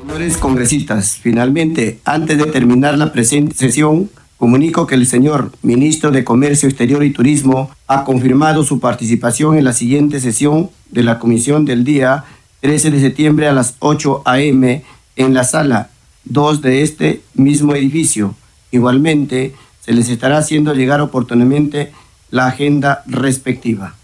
Señores 0.00 0.38
congresistas, 0.38 1.18
finalmente, 1.20 2.00
antes 2.06 2.38
de 2.38 2.46
terminar 2.46 2.96
la 2.96 3.12
presente 3.12 3.54
sesión, 3.54 4.08
Comunico 4.38 4.86
que 4.86 4.94
el 4.94 5.06
señor 5.06 5.52
ministro 5.60 6.10
de 6.10 6.24
Comercio 6.24 6.66
Exterior 6.66 7.04
y 7.04 7.10
Turismo 7.10 7.70
ha 7.86 8.04
confirmado 8.04 8.64
su 8.64 8.80
participación 8.80 9.58
en 9.58 9.64
la 9.64 9.74
siguiente 9.74 10.18
sesión 10.18 10.70
de 10.90 11.02
la 11.02 11.18
comisión 11.18 11.66
del 11.66 11.84
día 11.84 12.24
13 12.60 12.90
de 12.90 13.00
septiembre 13.00 13.48
a 13.48 13.52
las 13.52 13.74
8 13.80 14.22
a.m. 14.24 14.82
en 15.16 15.34
la 15.34 15.44
sala 15.44 15.90
2 16.24 16.62
de 16.62 16.80
este 16.80 17.20
mismo 17.34 17.74
edificio. 17.74 18.34
Igualmente, 18.70 19.54
se 19.82 19.92
les 19.92 20.08
estará 20.08 20.38
haciendo 20.38 20.72
llegar 20.72 21.02
oportunamente 21.02 21.92
la 22.30 22.46
agenda 22.46 23.02
respectiva. 23.04 23.96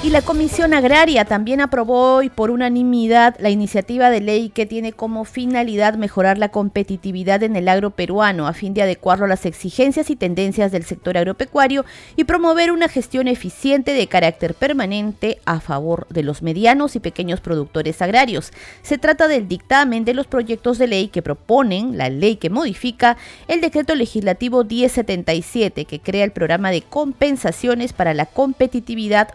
Y 0.00 0.10
la 0.10 0.22
Comisión 0.22 0.74
Agraria 0.74 1.24
también 1.24 1.60
aprobó 1.60 2.14
hoy 2.14 2.30
por 2.30 2.52
unanimidad 2.52 3.34
la 3.40 3.50
iniciativa 3.50 4.10
de 4.10 4.20
ley 4.20 4.48
que 4.48 4.64
tiene 4.64 4.92
como 4.92 5.24
finalidad 5.24 5.94
mejorar 5.94 6.38
la 6.38 6.50
competitividad 6.50 7.42
en 7.42 7.56
el 7.56 7.66
agro 7.66 7.90
peruano 7.90 8.46
a 8.46 8.52
fin 8.52 8.74
de 8.74 8.82
adecuarlo 8.82 9.24
a 9.24 9.28
las 9.28 9.44
exigencias 9.44 10.08
y 10.08 10.14
tendencias 10.14 10.70
del 10.70 10.84
sector 10.84 11.18
agropecuario 11.18 11.84
y 12.14 12.24
promover 12.24 12.70
una 12.70 12.86
gestión 12.86 13.26
eficiente 13.26 13.92
de 13.92 14.06
carácter 14.06 14.54
permanente 14.54 15.40
a 15.46 15.58
favor 15.58 16.06
de 16.10 16.22
los 16.22 16.42
medianos 16.42 16.94
y 16.94 17.00
pequeños 17.00 17.40
productores 17.40 18.00
agrarios. 18.00 18.52
Se 18.82 18.98
trata 18.98 19.26
del 19.26 19.48
dictamen 19.48 20.04
de 20.04 20.14
los 20.14 20.28
proyectos 20.28 20.78
de 20.78 20.86
ley 20.86 21.08
que 21.08 21.22
proponen 21.22 21.98
la 21.98 22.08
ley 22.08 22.36
que 22.36 22.50
modifica 22.50 23.16
el 23.48 23.60
decreto 23.60 23.96
legislativo 23.96 24.62
1077 24.62 25.86
que 25.86 25.98
crea 25.98 26.22
el 26.24 26.30
programa 26.30 26.70
de 26.70 26.82
compensaciones 26.82 27.92
para 27.92 28.14
la 28.14 28.26
competitividad 28.26 29.34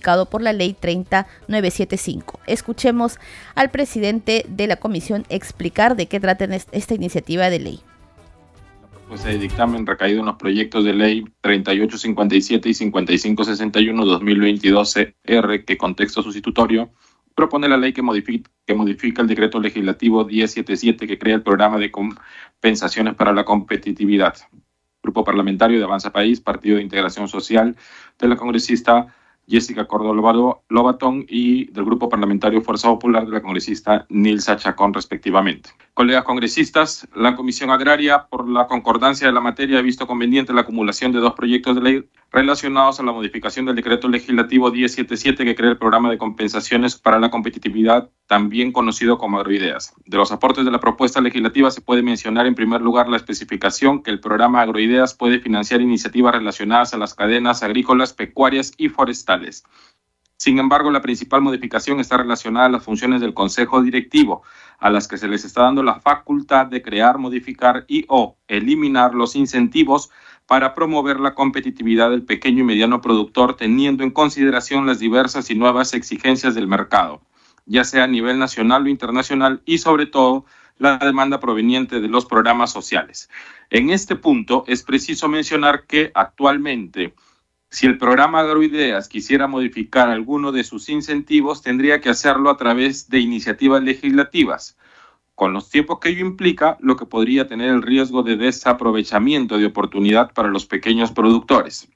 modificado 0.00 0.26
por 0.26 0.42
la 0.42 0.52
ley 0.52 0.76
30975. 0.78 2.40
Escuchemos 2.46 3.18
al 3.54 3.70
presidente 3.70 4.44
de 4.48 4.66
la 4.66 4.76
comisión 4.76 5.24
explicar 5.28 5.96
de 5.96 6.06
qué 6.06 6.20
trata 6.20 6.46
esta 6.72 6.94
iniciativa 6.94 7.48
de 7.50 7.58
ley. 7.58 7.80
La 8.92 8.98
propuesta 9.00 9.28
de 9.28 9.38
dictamen 9.38 9.86
recaído 9.86 10.20
en 10.20 10.26
los 10.26 10.36
proyectos 10.36 10.84
de 10.84 10.94
ley 10.94 11.24
3857 11.42 12.68
y 12.68 12.72
5561-2022-CR, 12.72 15.64
que 15.64 15.76
contexto 15.76 16.22
sustitutorio, 16.22 16.90
propone 17.34 17.68
la 17.68 17.76
ley 17.76 17.92
que 17.92 18.02
modifica, 18.02 18.48
que 18.66 18.74
modifica 18.74 19.22
el 19.22 19.28
decreto 19.28 19.60
legislativo 19.60 20.24
1077 20.24 21.06
que 21.06 21.18
crea 21.18 21.34
el 21.34 21.42
programa 21.42 21.76
de 21.78 21.90
compensaciones 21.90 23.14
para 23.14 23.34
la 23.34 23.44
competitividad. 23.44 24.36
Grupo 25.02 25.24
Parlamentario 25.24 25.78
de 25.78 25.84
Avanza 25.84 26.12
País, 26.12 26.40
Partido 26.40 26.76
de 26.76 26.82
Integración 26.82 27.26
Social 27.28 27.76
de 28.18 28.28
la 28.28 28.36
congresista 28.36 29.14
Jessica 29.50 29.86
Córdoba 29.86 30.60
Lobatón 30.68 31.26
y 31.28 31.70
del 31.72 31.84
Grupo 31.84 32.08
Parlamentario 32.08 32.62
Fuerza 32.62 32.88
Popular 32.88 33.26
de 33.26 33.32
la 33.32 33.42
congresista 33.42 34.06
Nilsa 34.08 34.56
Chacón, 34.56 34.94
respectivamente. 34.94 35.70
Colegas 35.92 36.24
congresistas, 36.24 37.08
la 37.14 37.34
Comisión 37.34 37.70
Agraria, 37.70 38.26
por 38.30 38.48
la 38.48 38.66
concordancia 38.68 39.26
de 39.26 39.32
la 39.32 39.40
materia, 39.40 39.78
ha 39.78 39.82
visto 39.82 40.06
conveniente 40.06 40.52
la 40.52 40.62
acumulación 40.62 41.12
de 41.12 41.18
dos 41.18 41.34
proyectos 41.34 41.74
de 41.74 41.82
ley 41.82 42.08
relacionados 42.30 43.00
a 43.00 43.02
la 43.02 43.12
modificación 43.12 43.66
del 43.66 43.76
decreto 43.76 44.08
legislativo 44.08 44.70
1077 44.70 45.44
que 45.44 45.54
crea 45.54 45.70
el 45.70 45.78
programa 45.78 46.10
de 46.10 46.18
compensaciones 46.18 46.96
para 46.96 47.18
la 47.18 47.30
competitividad, 47.30 48.08
también 48.30 48.70
conocido 48.70 49.18
como 49.18 49.40
Agroideas. 49.40 49.92
De 50.06 50.16
los 50.16 50.30
aportes 50.30 50.64
de 50.64 50.70
la 50.70 50.78
propuesta 50.78 51.20
legislativa 51.20 51.68
se 51.72 51.80
puede 51.80 52.04
mencionar 52.04 52.46
en 52.46 52.54
primer 52.54 52.80
lugar 52.80 53.08
la 53.08 53.16
especificación 53.16 54.04
que 54.04 54.12
el 54.12 54.20
programa 54.20 54.62
Agroideas 54.62 55.14
puede 55.14 55.40
financiar 55.40 55.80
iniciativas 55.80 56.32
relacionadas 56.36 56.94
a 56.94 56.96
las 56.96 57.14
cadenas 57.14 57.64
agrícolas, 57.64 58.12
pecuarias 58.12 58.70
y 58.76 58.88
forestales. 58.88 59.64
Sin 60.36 60.60
embargo, 60.60 60.92
la 60.92 61.02
principal 61.02 61.40
modificación 61.40 61.98
está 61.98 62.18
relacionada 62.18 62.66
a 62.66 62.68
las 62.68 62.84
funciones 62.84 63.20
del 63.20 63.34
Consejo 63.34 63.82
Directivo, 63.82 64.44
a 64.78 64.90
las 64.90 65.08
que 65.08 65.18
se 65.18 65.26
les 65.26 65.44
está 65.44 65.62
dando 65.62 65.82
la 65.82 65.98
facultad 65.98 66.66
de 66.66 66.82
crear, 66.82 67.18
modificar 67.18 67.84
y 67.88 68.04
o 68.06 68.36
eliminar 68.46 69.12
los 69.12 69.34
incentivos 69.34 70.08
para 70.46 70.76
promover 70.76 71.18
la 71.18 71.34
competitividad 71.34 72.10
del 72.10 72.22
pequeño 72.22 72.60
y 72.60 72.66
mediano 72.66 73.00
productor 73.00 73.56
teniendo 73.56 74.04
en 74.04 74.12
consideración 74.12 74.86
las 74.86 75.00
diversas 75.00 75.50
y 75.50 75.56
nuevas 75.56 75.94
exigencias 75.94 76.54
del 76.54 76.68
mercado, 76.68 77.22
ya 77.70 77.84
sea 77.84 78.04
a 78.04 78.08
nivel 78.08 78.38
nacional 78.38 78.84
o 78.84 78.88
internacional 78.88 79.62
y 79.64 79.78
sobre 79.78 80.06
todo 80.06 80.44
la 80.78 80.98
demanda 80.98 81.38
proveniente 81.38 82.00
de 82.00 82.08
los 82.08 82.26
programas 82.26 82.72
sociales. 82.72 83.30
En 83.70 83.90
este 83.90 84.16
punto 84.16 84.64
es 84.66 84.82
preciso 84.82 85.28
mencionar 85.28 85.86
que 85.86 86.10
actualmente 86.14 87.14
si 87.68 87.86
el 87.86 87.96
programa 87.96 88.40
Agroideas 88.40 89.08
quisiera 89.08 89.46
modificar 89.46 90.08
alguno 90.08 90.50
de 90.50 90.64
sus 90.64 90.88
incentivos, 90.88 91.62
tendría 91.62 92.00
que 92.00 92.08
hacerlo 92.08 92.50
a 92.50 92.56
través 92.56 93.08
de 93.08 93.20
iniciativas 93.20 93.80
legislativas 93.84 94.76
con 95.36 95.52
los 95.52 95.70
tiempos 95.70 96.00
que 96.00 96.10
ello 96.10 96.26
implica, 96.26 96.76
lo 96.80 96.96
que 96.96 97.06
podría 97.06 97.46
tener 97.46 97.70
el 97.70 97.80
riesgo 97.80 98.22
de 98.22 98.36
desaprovechamiento 98.36 99.56
de 99.56 99.66
oportunidad 99.66 100.32
para 100.34 100.48
los 100.48 100.66
pequeños 100.66 101.12
productores. 101.12 101.88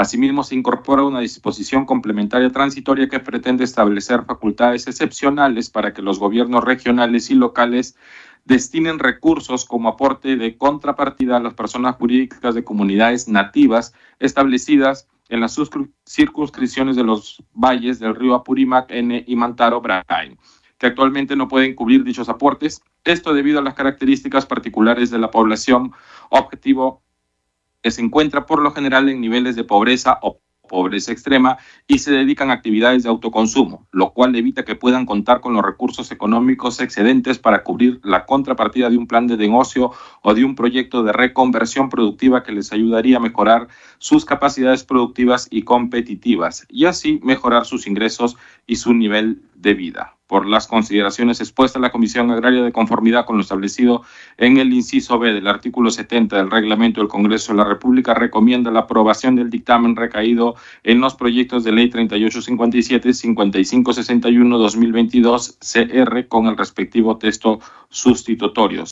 Asimismo, 0.00 0.44
se 0.44 0.54
incorpora 0.54 1.02
una 1.02 1.20
disposición 1.20 1.84
complementaria 1.84 2.48
transitoria 2.48 3.06
que 3.10 3.20
pretende 3.20 3.64
establecer 3.64 4.24
facultades 4.24 4.86
excepcionales 4.86 5.68
para 5.68 5.92
que 5.92 6.00
los 6.00 6.18
gobiernos 6.18 6.64
regionales 6.64 7.30
y 7.30 7.34
locales 7.34 7.98
destinen 8.46 8.98
recursos 8.98 9.66
como 9.66 9.90
aporte 9.90 10.36
de 10.36 10.56
contrapartida 10.56 11.36
a 11.36 11.40
las 11.40 11.52
personas 11.52 11.96
jurídicas 11.96 12.54
de 12.54 12.64
comunidades 12.64 13.28
nativas 13.28 13.92
establecidas 14.20 15.06
en 15.28 15.40
las 15.40 15.60
circunscripciones 16.06 16.96
de 16.96 17.04
los 17.04 17.44
valles 17.52 17.98
del 17.98 18.14
río 18.14 18.34
Apurímac, 18.34 18.90
N 18.90 19.22
y 19.26 19.36
Mantaro, 19.36 19.82
Brain 19.82 20.38
que 20.78 20.86
actualmente 20.86 21.36
no 21.36 21.46
pueden 21.46 21.74
cubrir 21.74 22.04
dichos 22.04 22.30
aportes. 22.30 22.80
Esto 23.04 23.34
debido 23.34 23.58
a 23.58 23.62
las 23.62 23.74
características 23.74 24.46
particulares 24.46 25.10
de 25.10 25.18
la 25.18 25.30
población 25.30 25.92
objetivo 26.30 27.02
que 27.82 27.90
se 27.90 28.02
encuentra 28.02 28.46
por 28.46 28.62
lo 28.62 28.72
general 28.72 29.08
en 29.08 29.20
niveles 29.20 29.56
de 29.56 29.64
pobreza 29.64 30.18
o 30.22 30.40
pobreza 30.70 31.10
extrema 31.10 31.58
y 31.88 31.98
se 31.98 32.12
dedican 32.12 32.50
a 32.50 32.54
actividades 32.54 33.02
de 33.02 33.08
autoconsumo, 33.08 33.88
lo 33.90 34.12
cual 34.12 34.36
evita 34.36 34.64
que 34.64 34.76
puedan 34.76 35.04
contar 35.04 35.40
con 35.40 35.52
los 35.52 35.64
recursos 35.64 36.12
económicos 36.12 36.80
excedentes 36.80 37.38
para 37.38 37.64
cubrir 37.64 38.00
la 38.04 38.24
contrapartida 38.24 38.88
de 38.88 38.96
un 38.96 39.08
plan 39.08 39.26
de 39.26 39.36
negocio 39.36 39.90
o 40.22 40.32
de 40.32 40.44
un 40.44 40.54
proyecto 40.54 41.02
de 41.02 41.12
reconversión 41.12 41.88
productiva 41.88 42.44
que 42.44 42.52
les 42.52 42.72
ayudaría 42.72 43.16
a 43.16 43.20
mejorar 43.20 43.66
sus 43.98 44.24
capacidades 44.24 44.84
productivas 44.84 45.48
y 45.50 45.62
competitivas 45.62 46.66
y 46.68 46.84
así 46.84 47.20
mejorar 47.24 47.66
sus 47.66 47.88
ingresos 47.88 48.36
y 48.66 48.76
su 48.76 48.94
nivel 48.94 49.42
de 49.56 49.74
vida 49.74 50.19
por 50.30 50.46
las 50.46 50.68
consideraciones 50.68 51.40
expuestas, 51.40 51.82
la 51.82 51.90
Comisión 51.90 52.30
Agraria 52.30 52.62
de 52.62 52.70
conformidad 52.70 53.26
con 53.26 53.36
lo 53.36 53.42
establecido 53.42 54.04
en 54.36 54.58
el 54.58 54.72
inciso 54.72 55.18
B 55.18 55.32
del 55.32 55.48
artículo 55.48 55.90
70 55.90 56.36
del 56.36 56.52
reglamento 56.52 57.00
del 57.00 57.08
Congreso 57.08 57.52
de 57.52 57.58
la 57.58 57.64
República 57.64 58.14
recomienda 58.14 58.70
la 58.70 58.80
aprobación 58.80 59.34
del 59.34 59.50
dictamen 59.50 59.96
recaído 59.96 60.54
en 60.84 61.00
los 61.00 61.16
proyectos 61.16 61.64
de 61.64 61.72
ley 61.72 61.90
3857, 61.90 63.12
5561, 63.12 64.56
2022 64.56 65.58
CR 65.58 66.28
con 66.28 66.46
el 66.46 66.56
respectivo 66.56 67.18
texto 67.18 67.58
sustitutorio. 67.88 68.84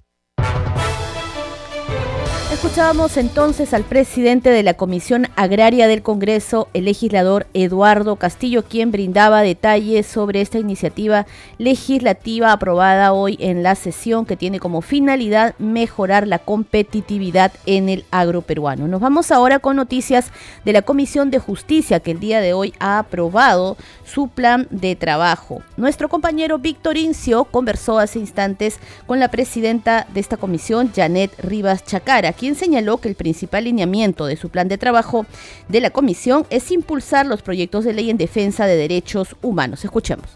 Escuchábamos 2.59 3.16
entonces 3.16 3.73
al 3.73 3.85
presidente 3.85 4.51
de 4.51 4.64
la 4.64 4.75
Comisión 4.75 5.29
Agraria 5.37 5.87
del 5.87 6.03
Congreso, 6.03 6.66
el 6.75 6.87
legislador 6.87 7.47
Eduardo 7.55 8.16
Castillo, 8.16 8.64
quien 8.64 8.90
brindaba 8.90 9.42
detalles 9.42 10.09
sobre 10.09 10.40
esta 10.40 10.59
iniciativa 10.59 11.25
legislativa 11.59 12.51
aprobada 12.51 13.12
hoy 13.12 13.37
en 13.38 13.62
la 13.62 13.77
sesión 13.77 14.27
que 14.27 14.37
tiene 14.37 14.59
como 14.59 14.81
finalidad 14.81 15.55
mejorar 15.61 16.27
la 16.27 16.40
competitividad 16.40 17.53
en 17.64 17.88
el 17.88 18.05
agro 18.11 18.42
peruano. 18.42 18.88
Nos 18.88 19.01
vamos 19.01 19.31
ahora 19.31 19.61
con 19.61 19.77
noticias 19.77 20.33
de 20.64 20.73
la 20.73 20.83
Comisión 20.83 21.31
de 21.31 21.38
Justicia 21.38 22.01
que 22.01 22.11
el 22.11 22.18
día 22.18 22.40
de 22.40 22.55
hoy 22.55 22.75
ha 22.81 22.99
aprobado 22.99 23.77
su 24.05 24.27
plan 24.27 24.66
de 24.71 24.97
trabajo. 24.97 25.62
Nuestro 25.77 26.09
compañero 26.09 26.59
Víctor 26.59 26.97
Incio 26.97 27.44
conversó 27.44 28.01
hace 28.01 28.18
instantes 28.18 28.81
con 29.07 29.21
la 29.21 29.29
presidenta 29.29 30.09
de 30.12 30.18
esta 30.18 30.37
comisión, 30.37 30.90
Janet 30.92 31.33
Rivas 31.38 31.85
Chacara, 31.85 32.33
quien 32.33 32.48
señaló 32.57 32.99
que 32.99 33.09
el 33.09 33.15
principal 33.15 33.65
lineamiento 33.65 34.27
de 34.27 34.37
su 34.37 34.49
plan 34.49 34.69
de 34.69 34.79
trabajo 34.79 35.27
de 35.69 35.81
la 35.81 35.91
comisión 35.91 36.47
es 36.51 36.71
impulsar 36.71 37.27
los 37.27 37.43
proyectos 37.43 37.85
de 37.85 37.93
ley 37.93 38.11
en 38.11 38.19
defensa 38.19 38.67
de 38.67 38.77
derechos 38.77 39.37
humanos. 39.43 39.85
Escuchemos. 39.85 40.27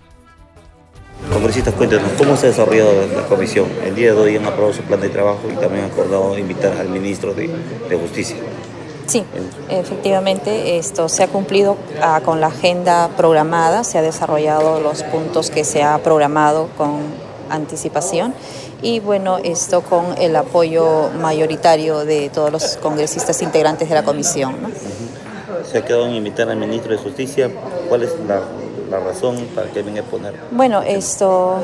Congresistas, 1.31 1.75
cuéntenos, 1.75 2.11
¿cómo 2.18 2.37
se 2.37 2.46
ha 2.46 2.48
desarrollado 2.51 3.07
la 3.14 3.22
comisión? 3.27 3.66
El 3.85 3.94
día 3.94 4.12
de 4.12 4.20
hoy 4.20 4.37
han 4.37 4.44
aprobado 4.44 4.72
su 4.75 4.83
plan 4.83 5.01
de 5.01 5.09
trabajo 5.09 5.40
y 5.51 5.55
también 5.55 5.85
han 5.85 5.90
acordado 5.90 6.37
invitar 6.37 6.77
al 6.79 6.88
ministro 6.88 7.33
de, 7.33 7.48
Justicia. 8.01 8.37
Sí, 9.07 9.25
efectivamente, 9.68 10.79
esto 10.79 11.09
se 11.09 11.22
ha 11.22 11.29
cumplido 11.29 11.77
ah, 12.01 12.20
con 12.25 12.40
la 12.40 12.48
agenda 12.48 13.09
programada, 13.16 13.85
se 13.85 13.98
ha 13.98 14.03
desarrollado 14.03 14.81
los 14.81 15.03
puntos 15.05 15.51
que 15.51 15.64
se 15.64 15.83
ha 15.83 15.98
programado 15.98 16.68
con 16.77 17.01
anticipación 17.51 18.35
y 18.83 18.99
bueno, 19.01 19.38
esto 19.38 19.81
con 19.83 20.18
el 20.18 20.35
apoyo 20.35 21.09
mayoritario 21.11 22.05
de 22.05 22.31
todos 22.31 22.51
los 22.51 22.77
congresistas 22.77 23.40
integrantes 23.40 23.88
de 23.88 23.95
la 23.95 24.03
comisión. 24.03 24.57
Se 25.71 25.79
ha 25.79 25.85
quedado 25.85 26.07
en 26.07 26.14
invitar 26.14 26.51
al 26.51 26.57
ministro 26.57 26.92
de 26.92 26.99
Justicia. 26.99 27.51
¿Cuál 27.88 28.03
es 28.03 28.11
la, 28.27 28.42
razón 28.99 29.37
para 29.55 29.71
que 29.71 29.83
venga 29.83 30.03
a 30.03 30.05
poner? 30.05 30.35
Bueno, 30.51 30.83
esto 30.83 31.61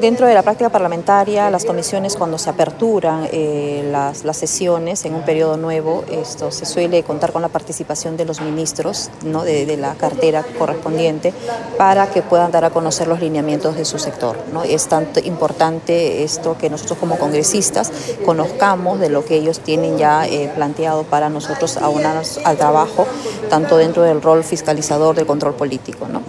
dentro 0.00 0.26
de 0.26 0.34
la 0.34 0.42
práctica 0.42 0.70
parlamentaria, 0.70 1.50
las 1.50 1.64
comisiones 1.64 2.16
cuando 2.16 2.38
se 2.38 2.50
aperturan 2.50 3.28
eh, 3.32 3.88
las, 3.90 4.24
las, 4.24 4.36
sesiones 4.36 5.04
en 5.04 5.14
un 5.14 5.22
periodo 5.22 5.56
nuevo, 5.56 6.04
esto 6.10 6.50
se 6.50 6.66
suele 6.66 7.02
contar 7.02 7.32
con 7.32 7.42
la 7.42 7.48
participación 7.48 8.16
de 8.16 8.24
los 8.24 8.40
ministros 8.40 9.10
¿no? 9.24 9.42
de, 9.42 9.66
de, 9.66 9.76
la 9.76 9.94
cartera 9.94 10.44
correspondiente 10.58 11.32
para 11.76 12.08
que 12.10 12.22
puedan 12.22 12.50
dar 12.50 12.64
a 12.64 12.70
conocer 12.70 13.08
los 13.08 13.20
lineamientos 13.20 13.76
de 13.76 13.84
su 13.84 13.98
sector. 13.98 14.36
¿no? 14.52 14.62
Es 14.62 14.88
tanto 14.88 15.20
importante 15.20 16.22
esto 16.22 16.56
que 16.58 16.70
nosotros 16.70 16.98
como 16.98 17.18
congresistas 17.18 17.92
conozcamos 18.24 19.00
de 19.00 19.08
lo 19.08 19.24
que 19.24 19.36
ellos 19.36 19.60
tienen 19.60 19.98
ya 19.98 20.26
eh, 20.26 20.50
planteado 20.54 21.04
para 21.04 21.28
nosotros 21.28 21.76
aunarnos 21.76 22.38
al 22.44 22.56
trabajo, 22.56 23.06
tanto 23.48 23.76
dentro 23.76 24.02
del 24.02 24.22
rol 24.22 24.44
fiscalizador 24.44 25.14
del 25.14 25.26
control 25.26 25.54
político. 25.54 26.06
¿no? 26.08 26.22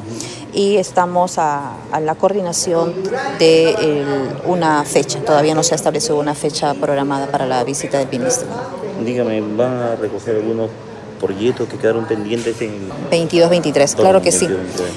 Y 0.54 0.78
estamos 0.78 1.38
a, 1.38 1.74
a 1.92 2.00
la 2.00 2.16
coordinación 2.16 2.94
de 3.40 4.28
una 4.46 4.84
fecha. 4.84 5.20
Todavía 5.20 5.56
no 5.56 5.64
se 5.64 5.74
ha 5.74 5.78
establecido 5.78 6.20
una 6.20 6.36
fecha 6.36 6.74
programada 6.74 7.28
para 7.28 7.46
la 7.46 7.64
visita 7.64 7.98
del 8.00 8.10
ministro. 8.10 8.48
Dígame, 9.04 9.42
¿van 9.42 9.78
a 9.78 9.96
recoger 9.96 10.36
algunos 10.38 10.70
proyectos 11.22 11.70
que 11.70 11.78
quedaron 11.78 12.06
pendientes 12.06 12.60
en 12.62 12.90
22 13.12 13.50
23 13.50 13.96
claro 13.96 14.22
que 14.22 14.32
sí 14.32 14.50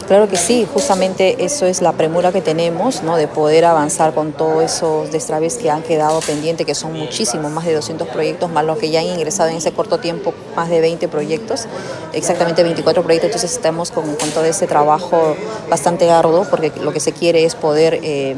claro 0.09 0.29
que 0.29 0.37
sí 0.37 0.67
justamente 0.73 1.45
eso 1.45 1.67
es 1.67 1.83
la 1.83 1.93
premura 1.93 2.33
que 2.33 2.41
tenemos 2.41 3.03
no 3.03 3.17
de 3.17 3.29
poder 3.29 3.67
avanzar 3.67 4.15
con 4.15 4.33
todos 4.33 4.63
esos 4.63 5.13
destraves 5.13 5.57
que 5.57 5.71
han 5.71 5.83
quedado 5.83 6.21
pendientes 6.21 6.67
que 6.67 6.75
son 6.75 6.95
muchísimos 6.95 7.53
más 7.53 7.67
de 7.67 7.75
200 7.75 8.09
proyectos 8.09 8.51
más 8.51 8.65
los 8.65 8.79
que 8.79 8.91
ya 8.91 9.01
han 9.01 9.07
ingresado 9.07 9.51
en 9.51 9.57
ese 9.57 9.73
corto 9.73 9.99
tiempo 9.99 10.33
más 10.57 10.71
de 10.71 10.81
20 10.81 11.07
proyectos 11.09 11.67
exactamente 12.15 12.63
24 12.63 13.03
proyectos 13.03 13.29
entonces 13.29 13.53
estamos 13.53 13.91
con, 13.91 14.17
con 14.17 14.31
todo 14.31 14.45
ese 14.45 14.67
trabajo 14.67 15.37
bastante 15.69 16.11
arduo 16.11 16.47
porque 16.49 16.73
lo 16.81 16.93
que 16.93 17.01
se 17.01 17.13
quiere 17.13 17.45
es 17.45 17.55
poder 17.55 18.01
eh, 18.03 18.35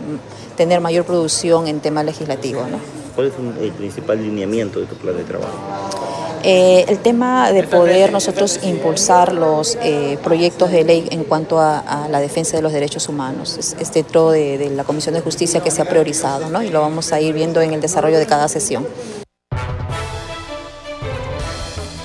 tener 0.57 0.81
mayor 0.81 1.05
producción 1.05 1.69
en 1.69 1.81
tema 1.81 2.03
legislativo 2.03 2.63
¿no? 2.63 2.79
¿Cuál 3.15 3.29
es 3.29 3.33
el 3.63 3.73
principal 3.73 4.23
lineamiento 4.23 4.79
de 4.79 4.87
tu 4.87 4.95
plan 4.97 5.17
de 5.17 5.25
trabajo? 5.25 6.06
Eh, 6.49 6.85
el 6.87 7.01
tema 7.01 7.51
de 7.51 7.65
poder 7.65 8.13
nosotros 8.13 8.61
impulsar 8.63 9.33
los 9.33 9.77
eh, 9.83 10.17
proyectos 10.23 10.71
de 10.71 10.85
ley 10.85 11.09
en 11.11 11.25
cuanto 11.25 11.59
a, 11.59 11.81
a, 11.81 12.09
la 12.09 12.21
defensa 12.21 12.57
de 12.57 12.63
los 12.63 12.73
derechos 12.73 13.09
humanos. 13.09 13.57
Es, 13.59 13.75
es 13.81 13.93
dentro 13.93 14.31
de, 14.31 14.57
de, 14.57 14.71
la 14.71 14.85
Comisión 14.85 15.17
de 15.17 15.23
Justicia 15.23 15.59
que 15.59 15.73
se 15.73 15.83
ha 15.83 15.87
priorizado 15.87 16.49
¿no? 16.49 16.63
y 16.63 16.69
lo 16.69 16.81
vamos 16.83 17.13
a 17.13 17.21
ir 17.21 17.35
viendo 17.35 17.61
en 17.63 17.73
el 17.73 17.81
desarrollo 17.81 18.19
de 18.19 18.27
cada 18.27 18.47
sesión. 18.47 18.87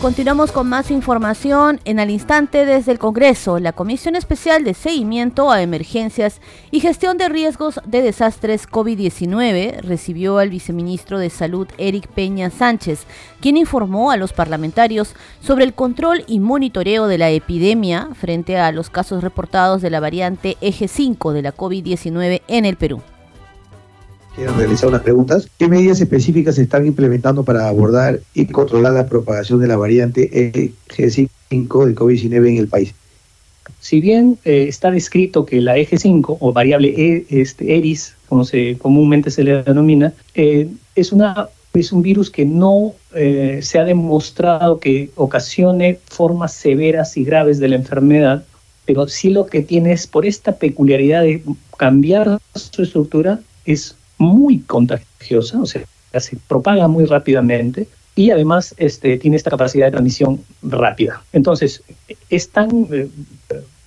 Continuamos 0.01 0.51
con 0.51 0.67
más 0.67 0.89
información 0.89 1.79
en 1.85 1.99
al 1.99 2.09
instante 2.09 2.65
desde 2.65 2.91
el 2.91 2.97
Congreso. 2.97 3.59
La 3.59 3.71
Comisión 3.71 4.15
Especial 4.15 4.63
de 4.63 4.73
Seguimiento 4.73 5.51
a 5.51 5.61
Emergencias 5.61 6.41
y 6.71 6.79
Gestión 6.79 7.19
de 7.19 7.29
Riesgos 7.29 7.79
de 7.85 8.01
Desastres 8.01 8.67
COVID-19 8.67 9.81
recibió 9.81 10.39
al 10.39 10.49
viceministro 10.49 11.19
de 11.19 11.29
Salud 11.29 11.67
Eric 11.77 12.07
Peña 12.07 12.49
Sánchez, 12.49 13.05
quien 13.41 13.57
informó 13.57 14.09
a 14.09 14.17
los 14.17 14.33
parlamentarios 14.33 15.13
sobre 15.39 15.65
el 15.65 15.75
control 15.75 16.23
y 16.25 16.39
monitoreo 16.39 17.05
de 17.05 17.19
la 17.19 17.29
epidemia 17.29 18.09
frente 18.15 18.57
a 18.57 18.71
los 18.71 18.89
casos 18.89 19.21
reportados 19.21 19.83
de 19.83 19.91
la 19.91 19.99
variante 19.99 20.57
Eje 20.61 20.87
5 20.87 21.31
de 21.31 21.43
la 21.43 21.55
COVID-19 21.55 22.41
en 22.47 22.65
el 22.65 22.75
Perú 22.75 23.03
quieren 24.35 24.57
realizar 24.57 24.89
unas 24.89 25.01
preguntas. 25.01 25.47
¿Qué 25.57 25.67
medidas 25.67 26.01
específicas 26.01 26.55
se 26.55 26.63
están 26.63 26.85
implementando 26.85 27.43
para 27.43 27.67
abordar 27.67 28.19
y 28.33 28.45
controlar 28.45 28.93
la 28.93 29.07
propagación 29.07 29.59
de 29.59 29.67
la 29.67 29.77
variante 29.77 30.29
EG5 30.31 31.85
del 31.85 31.95
COVID-19 31.95 32.49
en 32.49 32.57
el 32.57 32.67
país? 32.67 32.93
Si 33.79 33.99
bien 33.99 34.37
eh, 34.45 34.65
está 34.67 34.91
descrito 34.91 35.45
que 35.45 35.61
la 35.61 35.77
eje 35.77 35.97
5 35.97 36.37
o 36.39 36.53
variable 36.53 36.93
e, 36.95 37.25
este, 37.29 37.77
ERIS, 37.77 38.15
como 38.27 38.45
se, 38.45 38.77
comúnmente 38.77 39.31
se 39.31 39.43
le 39.43 39.63
denomina, 39.63 40.13
eh, 40.35 40.69
es, 40.95 41.11
una, 41.11 41.49
es 41.73 41.91
un 41.91 42.01
virus 42.01 42.29
que 42.29 42.45
no 42.45 42.93
eh, 43.15 43.59
se 43.63 43.79
ha 43.79 43.83
demostrado 43.83 44.79
que 44.79 45.09
ocasione 45.15 45.99
formas 46.05 46.53
severas 46.53 47.17
y 47.17 47.23
graves 47.23 47.59
de 47.59 47.69
la 47.69 47.75
enfermedad, 47.75 48.45
pero 48.85 49.07
sí 49.07 49.29
lo 49.29 49.45
que 49.45 49.61
tiene 49.61 49.93
es 49.93 50.05
por 50.05 50.25
esta 50.25 50.57
peculiaridad 50.57 51.23
de 51.23 51.43
cambiar 51.77 52.39
su 52.53 52.83
estructura, 52.83 53.39
es 53.65 53.95
muy 54.21 54.59
contagiosa, 54.59 55.59
o 55.59 55.65
sea, 55.65 55.83
se 56.19 56.37
propaga 56.47 56.87
muy 56.87 57.05
rápidamente 57.05 57.87
y 58.15 58.31
además 58.31 58.75
este, 58.77 59.17
tiene 59.17 59.37
esta 59.37 59.49
capacidad 59.49 59.87
de 59.87 59.91
transmisión 59.91 60.41
rápida. 60.61 61.23
Entonces, 61.33 61.83
es 62.29 62.49
tan 62.49 62.87
eh, 62.91 63.09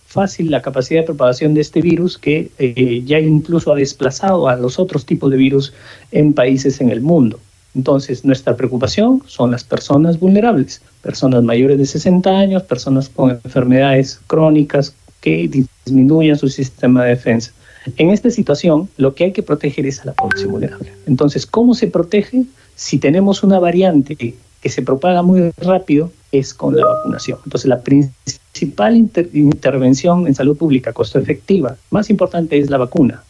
fácil 0.07 0.51
la 0.51 0.61
capacidad 0.61 1.01
de 1.01 1.07
propagación 1.07 1.55
de 1.55 1.61
este 1.61 1.81
virus 1.81 2.19
que 2.19 2.51
eh, 2.59 3.03
ya 3.05 3.21
incluso 3.21 3.73
ha 3.73 3.77
desplazado 3.77 4.49
a 4.49 4.57
los 4.57 4.79
otros 4.79 5.07
tipos 5.07 5.31
de 5.31 5.37
virus 5.37 5.73
en 6.11 6.33
países 6.33 6.81
en 6.81 6.91
el 6.91 7.01
mundo. 7.01 7.39
Entonces, 7.75 8.25
nuestra 8.25 8.57
preocupación 8.57 9.23
son 9.27 9.51
las 9.51 9.65
personas 9.65 10.19
vulnerables, 10.19 10.81
personas 11.03 11.43
mayores 11.43 11.79
de 11.79 11.87
60 11.87 12.31
años, 12.31 12.63
personas 12.63 13.09
con 13.09 13.31
enfermedades 13.31 14.21
crónicas 14.27 14.95
que 15.21 15.49
disminuyan 15.49 16.39
su 16.39 16.49
sistema 16.49 17.05
de 17.05 17.11
defensa. 17.11 17.53
En 17.97 18.11
esta 18.11 18.31
situación, 18.31 18.89
lo 18.97 19.15
que 19.15 19.25
hay 19.25 19.33
que 19.33 19.43
proteger 19.43 19.87
es 19.87 20.01
a 20.01 20.07
la 20.07 20.13
población 20.13 20.53
vulnerable. 20.53 20.93
Entonces, 21.07 21.47
¿cómo 21.47 21.75
se 21.75 21.87
protege? 21.87 22.45
Si 22.77 22.99
tenemos 22.99 23.43
una 23.43 23.59
variante 23.59 24.17
que 24.17 24.35
se 24.69 24.83
propaga 24.83 25.23
muy 25.23 25.51
rápido, 25.59 26.11
es 26.33 26.55
con 26.55 26.77
la 26.77 26.87
vacunación. 26.87 27.39
Entonces, 27.45 27.69
la 27.69 27.81
principal 27.81 28.97
inter 28.97 29.31
intervención 29.33 30.27
en 30.27 30.35
salud 30.35 30.57
pública 30.57 30.93
costo 30.93 31.19
efectiva, 31.19 31.77
más 31.91 32.11
importante 32.11 32.59
es 32.59 32.71
la 32.71 32.79
vacuna. 32.79 33.23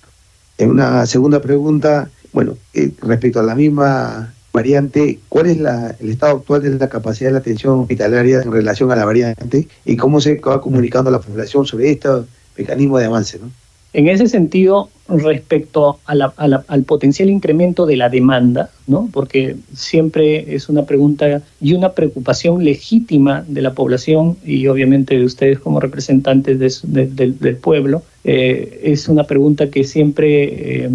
En 0.59 0.71
una 0.71 1.05
segunda 1.07 1.41
pregunta, 1.41 2.09
bueno, 2.33 2.57
eh, 2.73 2.91
respecto 3.01 3.41
a 3.41 3.43
la 3.43 3.55
misma 3.55 4.33
variante, 4.53 5.19
¿cuál 5.29 5.47
es 5.47 5.59
la, 5.59 5.97
el 5.99 6.11
estado 6.11 6.37
actual 6.37 6.63
de 6.63 6.71
la 6.71 6.89
capacidad 6.89 7.29
de 7.29 7.33
la 7.33 7.41
atención 7.41 7.81
hospitalaria 7.81 8.41
en 8.41 8.53
relación 8.53 8.93
a 8.93 8.97
la 8.97 9.05
variante 9.05 9.67
y 9.85 9.97
cómo 9.97 10.21
se 10.21 10.37
va 10.37 10.61
comunicando 10.61 11.11
a 11.11 11.13
la 11.13 11.21
población 11.21 11.67
sobre 11.67 11.91
este 11.91 12.09
mecanismo 12.57 12.99
de 12.99 13.07
avance? 13.07 13.39
¿no? 13.41 13.51
En 13.95 14.09
ese 14.09 14.27
sentido, 14.27 14.91
respecto 15.09 16.01
a 16.05 16.15
la, 16.17 16.33
a 16.37 16.49
la, 16.49 16.65
al 16.67 16.83
potencial 16.83 17.31
incremento 17.31 17.87
de 17.87 17.97
la 17.97 18.09
demanda, 18.09 18.71
¿no? 18.89 19.09
porque 19.13 19.55
siempre 19.73 20.55
es 20.55 20.69
una 20.69 20.85
pregunta 20.85 21.43
y 21.61 21.75
una 21.75 21.93
preocupación 21.93 22.65
legítima 22.65 23.45
de 23.47 23.63
la 23.63 23.73
población 23.75 24.37
y 24.45 24.67
obviamente 24.67 25.17
de 25.17 25.25
ustedes 25.25 25.61
como 25.61 25.79
representantes 25.79 26.59
de, 26.59 27.03
de, 27.03 27.07
de, 27.07 27.33
del 27.33 27.57
pueblo, 27.57 28.03
eh, 28.25 28.81
es 28.83 29.09
una 29.09 29.25
pregunta 29.25 29.71
que 29.71 29.85
siempre 29.85 30.87
eh, 30.87 30.91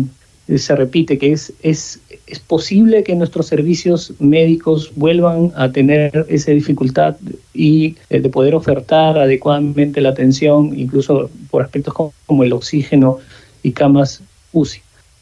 se 0.58 0.76
repite, 0.76 1.18
que 1.18 1.32
es, 1.32 1.54
es, 1.62 2.02
es 2.30 2.40
posible 2.40 3.04
que 3.04 3.16
nuestros 3.16 3.48
servicios 3.48 4.14
médicos 4.20 4.92
vuelvan 4.96 5.52
a 5.56 5.72
tener 5.72 6.26
esa 6.30 6.52
dificultad 6.52 7.16
y 7.54 7.96
eh, 8.10 8.20
de 8.20 8.30
poder 8.30 8.56
ofertar 8.56 9.18
adecuadamente 9.18 10.00
la 10.02 10.10
atención, 10.10 10.78
incluso 10.78 11.30
por 11.50 11.64
aspectos 11.64 11.94
como, 11.94 12.44
el 12.44 12.54
oxígeno 12.54 13.18
y 13.64 13.72
camas 13.72 14.22
UCI. 14.54 14.82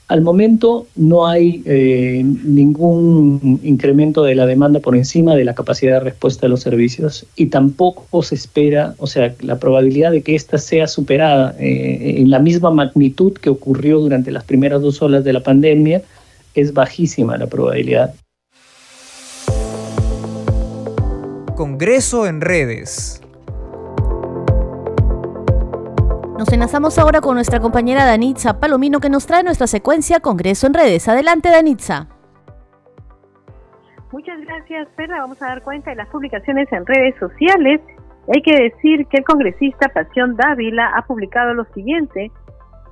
Al 0.09 0.21
momento 0.21 0.87
no 0.95 1.27
hay 1.27 1.61
eh, 1.65 2.21
ningún 2.23 3.59
incremento 3.61 4.23
de 4.23 4.35
la 4.35 4.45
demanda 4.45 4.79
por 4.79 4.95
encima 4.95 5.35
de 5.35 5.43
la 5.43 5.53
capacidad 5.53 5.95
de 5.95 5.99
respuesta 5.99 6.45
de 6.45 6.49
los 6.49 6.61
servicios 6.61 7.25
y 7.35 7.47
tampoco 7.47 8.23
se 8.23 8.35
espera, 8.35 8.95
o 8.99 9.07
sea, 9.07 9.33
la 9.41 9.59
probabilidad 9.59 10.11
de 10.11 10.21
que 10.21 10.35
ésta 10.35 10.59
sea 10.59 10.87
superada 10.87 11.55
eh, 11.59 12.15
en 12.19 12.29
la 12.29 12.39
misma 12.39 12.71
magnitud 12.71 13.33
que 13.33 13.49
ocurrió 13.49 13.99
durante 13.99 14.31
las 14.31 14.45
primeras 14.45 14.81
dos 14.81 15.01
olas 15.01 15.25
de 15.25 15.33
la 15.33 15.43
pandemia 15.43 16.01
es 16.61 16.73
bajísima 16.73 17.37
la 17.37 17.47
probabilidad. 17.47 18.13
Congreso 21.55 22.27
en 22.27 22.41
redes. 22.41 23.21
Nos 26.37 26.53
enlazamos 26.53 26.99
ahora 26.99 27.19
con 27.19 27.33
nuestra 27.33 27.59
compañera 27.59 28.05
Danitza 28.05 28.59
Palomino 28.59 28.99
que 28.99 29.09
nos 29.09 29.25
trae 29.25 29.43
nuestra 29.43 29.65
secuencia 29.65 30.19
Congreso 30.19 30.67
en 30.67 30.75
redes. 30.75 31.07
Adelante, 31.07 31.49
Danitza. 31.49 32.07
Muchas 34.11 34.39
gracias, 34.41 34.87
Perla. 34.95 35.21
Vamos 35.21 35.41
a 35.41 35.47
dar 35.47 35.63
cuenta 35.63 35.89
de 35.89 35.95
las 35.95 36.07
publicaciones 36.09 36.71
en 36.71 36.85
redes 36.85 37.15
sociales. 37.19 37.81
Hay 38.33 38.41
que 38.41 38.55
decir 38.55 39.07
que 39.07 39.17
el 39.17 39.23
congresista 39.23 39.89
Pasión 39.89 40.35
Dávila 40.35 40.91
ha 40.95 41.05
publicado 41.07 41.53
lo 41.53 41.65
siguiente. 41.73 42.31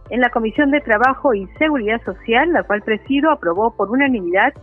En 0.10 0.22
la 0.22 0.30
Comisión 0.30 0.72
de 0.72 0.82
Trabajo 0.82 1.34
y 1.34 1.48
Seguridad 1.58 2.02
Social, 2.04 2.52
la 2.52 2.64
cual 2.64 2.82
presido, 2.84 3.32
aprobó 3.32 3.76
por 3.76 3.90
unanimidad 3.90 4.54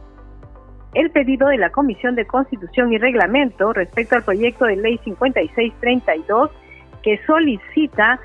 el 0.94 1.10
pedido 1.10 1.48
de 1.48 1.58
la 1.58 1.70
Comisión 1.70 2.14
de 2.14 2.26
Constitución 2.26 2.92
y 2.92 2.98
Reglamento 2.98 3.72
respecto 3.72 4.14
al 4.14 4.22
proyecto 4.22 4.66
de 4.66 4.76
ley 4.76 4.98
5632 5.04 6.50
que 7.02 7.18
solicita 7.26 8.20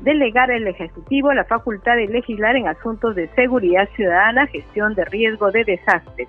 delegar 0.00 0.50
al 0.50 0.66
Ejecutivo 0.66 1.32
la 1.32 1.44
facultad 1.44 1.96
de 1.96 2.06
legislar 2.06 2.56
en 2.56 2.68
asuntos 2.68 3.14
de 3.14 3.28
seguridad 3.28 3.88
ciudadana, 3.96 4.46
gestión 4.46 4.94
de 4.94 5.04
riesgo 5.04 5.50
de 5.50 5.64
desastres. 5.64 6.28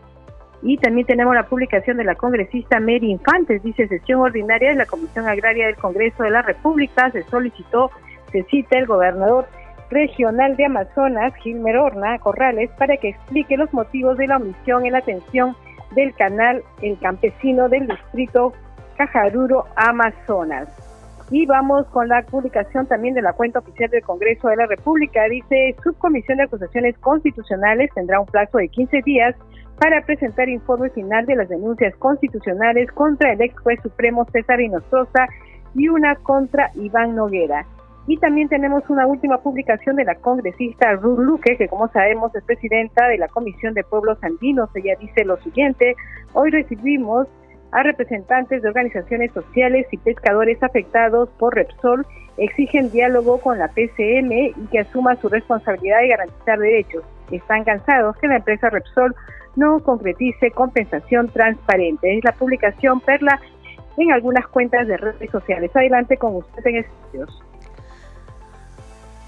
Y 0.61 0.77
también 0.77 1.05
tenemos 1.05 1.35
la 1.35 1.47
publicación 1.47 1.97
de 1.97 2.03
la 2.03 2.15
congresista 2.15 2.79
Mary 2.79 3.11
Infantes, 3.11 3.61
dice 3.61 3.87
sesión 3.87 4.21
ordinaria 4.21 4.69
de 4.69 4.75
la 4.75 4.85
Comisión 4.85 5.27
Agraria 5.27 5.67
del 5.67 5.75
Congreso 5.75 6.23
de 6.23 6.31
la 6.31 6.41
República, 6.41 7.11
se 7.11 7.23
solicitó, 7.23 7.91
se 8.31 8.43
cita 8.43 8.79
el 8.79 8.87
gobernador 8.87 9.45
regional 9.89 10.55
de 10.57 10.65
Amazonas, 10.65 11.33
Gilmer 11.43 11.77
Horna 11.77 12.19
Corrales, 12.19 12.69
para 12.77 12.97
que 12.97 13.09
explique 13.09 13.57
los 13.57 13.73
motivos 13.73 14.17
de 14.17 14.27
la 14.27 14.37
omisión 14.37 14.85
en 14.85 14.93
la 14.93 14.99
atención 14.99 15.55
del 15.95 16.13
canal 16.15 16.63
El 16.81 16.99
Campesino 16.99 17.69
del 17.69 17.87
Distrito 17.87 18.53
Cajaruro, 18.97 19.65
Amazonas. 19.75 20.67
Y 21.29 21.45
vamos 21.45 21.85
con 21.87 22.07
la 22.07 22.21
publicación 22.23 22.87
también 22.87 23.13
de 23.13 23.21
la 23.21 23.33
cuenta 23.33 23.59
oficial 23.59 23.89
del 23.89 24.01
Congreso 24.01 24.47
de 24.47 24.55
la 24.55 24.65
República. 24.65 25.25
Dice, 25.25 25.75
Subcomisión 25.83 26.37
de 26.37 26.45
Acusaciones 26.45 26.97
Constitucionales 26.99 27.91
tendrá 27.93 28.19
un 28.19 28.25
plazo 28.25 28.57
de 28.59 28.69
15 28.69 29.01
días 29.03 29.35
para 29.77 30.01
presentar 30.05 30.49
informe 30.49 30.89
final 30.89 31.25
de 31.25 31.35
las 31.35 31.49
denuncias 31.49 31.95
constitucionales 31.97 32.91
contra 32.91 33.33
el 33.33 33.41
ex 33.41 33.59
juez 33.59 33.79
supremo 33.83 34.25
César 34.31 34.59
Inostroza 34.61 35.27
y 35.75 35.89
una 35.89 36.15
contra 36.15 36.71
Iván 36.75 37.15
Noguera. 37.15 37.65
Y 38.07 38.17
también 38.17 38.47
tenemos 38.47 38.89
una 38.89 39.05
última 39.05 39.37
publicación 39.39 39.97
de 39.97 40.05
la 40.05 40.15
congresista 40.15 40.93
Ruth 40.93 41.19
Luque, 41.19 41.57
que 41.57 41.67
como 41.67 41.89
sabemos 41.89 42.33
es 42.33 42.43
presidenta 42.45 43.05
de 43.07 43.17
la 43.17 43.27
Comisión 43.27 43.73
de 43.73 43.83
Pueblos 43.83 44.17
Andinos. 44.21 44.69
Ella 44.75 44.95
dice 44.97 45.25
lo 45.25 45.35
siguiente, 45.41 45.95
hoy 46.31 46.49
recibimos 46.49 47.27
a 47.71 47.83
representantes 47.83 48.61
de 48.61 48.69
organizaciones 48.69 49.33
sociales 49.33 49.87
y 49.91 49.97
pescadores 49.97 50.63
afectados 50.63 51.29
por 51.37 51.53
Repsol 51.53 52.05
exigen 52.37 52.91
diálogo 52.91 53.39
con 53.39 53.57
la 53.57 53.67
PCM 53.67 54.31
y 54.31 54.67
que 54.71 54.79
asuma 54.79 55.15
su 55.17 55.27
responsabilidad 55.27 55.99
de 55.99 56.07
garantizar 56.07 56.59
derechos. 56.59 57.03
Están 57.31 57.65
cansados 57.65 58.15
que 58.17 58.27
la 58.27 58.37
empresa 58.37 58.69
Repsol 58.69 59.15
no 59.55 59.79
concretice 59.79 60.51
compensación 60.51 61.29
transparente. 61.29 62.15
Es 62.15 62.23
la 62.23 62.31
publicación 62.31 63.01
Perla 63.01 63.41
en 63.97 64.11
algunas 64.11 64.47
cuentas 64.47 64.87
de 64.87 64.95
redes 64.95 65.29
sociales. 65.31 65.75
Adelante 65.75 66.15
con 66.17 66.35
usted 66.35 66.65
en 66.67 66.75
estudios. 66.77 67.43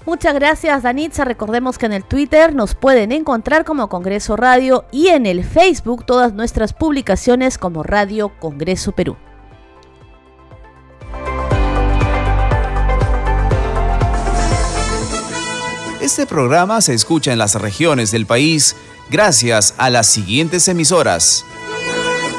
Muchas 0.06 0.34
gracias, 0.34 0.82
Danitza. 0.82 1.24
Recordemos 1.24 1.76
que 1.78 1.86
en 1.86 1.92
el 1.92 2.04
Twitter 2.04 2.54
nos 2.54 2.74
pueden 2.74 3.12
encontrar 3.12 3.64
como 3.64 3.88
Congreso 3.88 4.36
Radio 4.36 4.84
y 4.90 5.08
en 5.08 5.26
el 5.26 5.44
Facebook 5.44 6.06
todas 6.06 6.32
nuestras 6.32 6.72
publicaciones 6.72 7.58
como 7.58 7.82
Radio 7.82 8.32
Congreso 8.40 8.92
Perú. 8.92 9.16
Este 16.00 16.24
programa 16.24 16.80
se 16.80 16.94
escucha 16.94 17.30
en 17.30 17.38
las 17.38 17.54
regiones 17.56 18.10
del 18.10 18.24
país 18.24 18.74
gracias 19.10 19.74
a 19.76 19.90
las 19.90 20.06
siguientes 20.06 20.66
emisoras. 20.66 21.44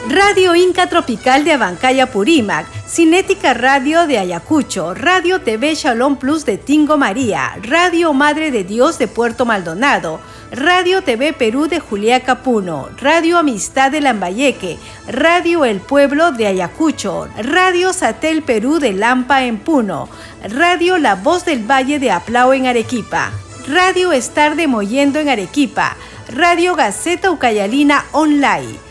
Radio 0.10 0.56
Inca 0.56 0.90
Tropical 0.90 1.46
de 1.46 1.54
Abancaya 1.54 2.08
Purímac, 2.12 2.66
Cinética 2.88 3.54
Radio 3.54 4.08
de 4.08 4.18
Ayacucho, 4.18 4.96
Radio 4.96 5.42
TV 5.42 5.76
Shalom 5.76 6.18
Plus 6.18 6.44
de 6.44 6.58
Tingo 6.58 6.98
María, 6.98 7.56
Radio 7.62 8.12
Madre 8.12 8.50
de 8.50 8.64
Dios 8.64 8.98
de 8.98 9.08
Puerto 9.08 9.46
Maldonado, 9.46 10.20
Radio 10.52 11.04
TV 11.04 11.34
Perú 11.34 11.68
de 11.68 11.80
Juliaca 11.80 12.42
Puno, 12.42 12.90
Radio 12.98 13.38
Amistad 13.38 13.92
de 13.92 14.02
Lambayeque, 14.02 14.80
Radio 15.08 15.66
El 15.66 15.80
Pueblo 15.80 16.32
de 16.32 16.48
Ayacucho, 16.48 17.30
Radio 17.38 17.94
Satel 17.94 18.42
Perú 18.42 18.80
de 18.80 18.94
Lampa 18.94 19.44
en 19.44 19.60
Puno, 19.60 20.10
Radio 20.50 20.98
La 20.98 21.14
Voz 21.14 21.46
del 21.46 21.60
Valle 21.70 22.00
de 22.00 22.10
Aplao 22.10 22.54
en 22.54 22.66
Arequipa, 22.66 23.32
Radio 23.68 24.12
Estar 24.12 24.56
de 24.56 24.68
Moyendo 24.68 25.20
en 25.20 25.30
Arequipa, 25.30 25.96
Radio 26.28 26.76
Gaceta 26.76 27.30
Ucayalina 27.30 28.06
Online, 28.12 28.91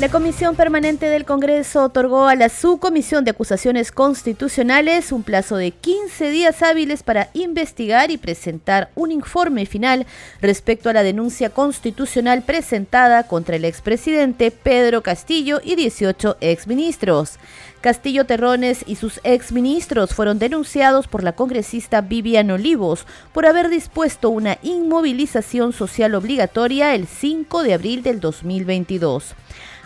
La 0.00 0.08
Comisión 0.08 0.56
Permanente 0.56 1.10
del 1.10 1.26
Congreso 1.26 1.84
otorgó 1.84 2.24
a 2.26 2.34
la 2.34 2.48
Subcomisión 2.48 3.22
de 3.22 3.32
Acusaciones 3.32 3.92
Constitucionales 3.92 5.12
un 5.12 5.22
plazo 5.22 5.56
de 5.58 5.72
15 5.72 6.30
días 6.30 6.62
hábiles 6.62 7.02
para 7.02 7.28
investigar 7.34 8.10
y 8.10 8.16
presentar 8.16 8.88
un 8.94 9.10
informe 9.10 9.66
final 9.66 10.06
respecto 10.40 10.88
a 10.88 10.94
la 10.94 11.02
denuncia 11.02 11.50
constitucional 11.50 12.40
presentada 12.40 13.24
contra 13.24 13.56
el 13.56 13.66
expresidente 13.66 14.50
Pedro 14.50 15.02
Castillo 15.02 15.60
y 15.62 15.76
18 15.76 16.38
exministros. 16.40 17.38
Castillo 17.82 18.24
Terrones 18.24 18.84
y 18.86 18.96
sus 18.96 19.20
exministros 19.22 20.14
fueron 20.14 20.38
denunciados 20.38 21.08
por 21.08 21.22
la 21.22 21.32
congresista 21.32 22.00
Vivian 22.00 22.50
Olivos 22.50 23.06
por 23.34 23.44
haber 23.44 23.68
dispuesto 23.68 24.30
una 24.30 24.56
inmovilización 24.62 25.74
social 25.74 26.14
obligatoria 26.14 26.94
el 26.94 27.06
5 27.06 27.62
de 27.62 27.74
abril 27.74 28.02
del 28.02 28.18
2022 28.20 29.34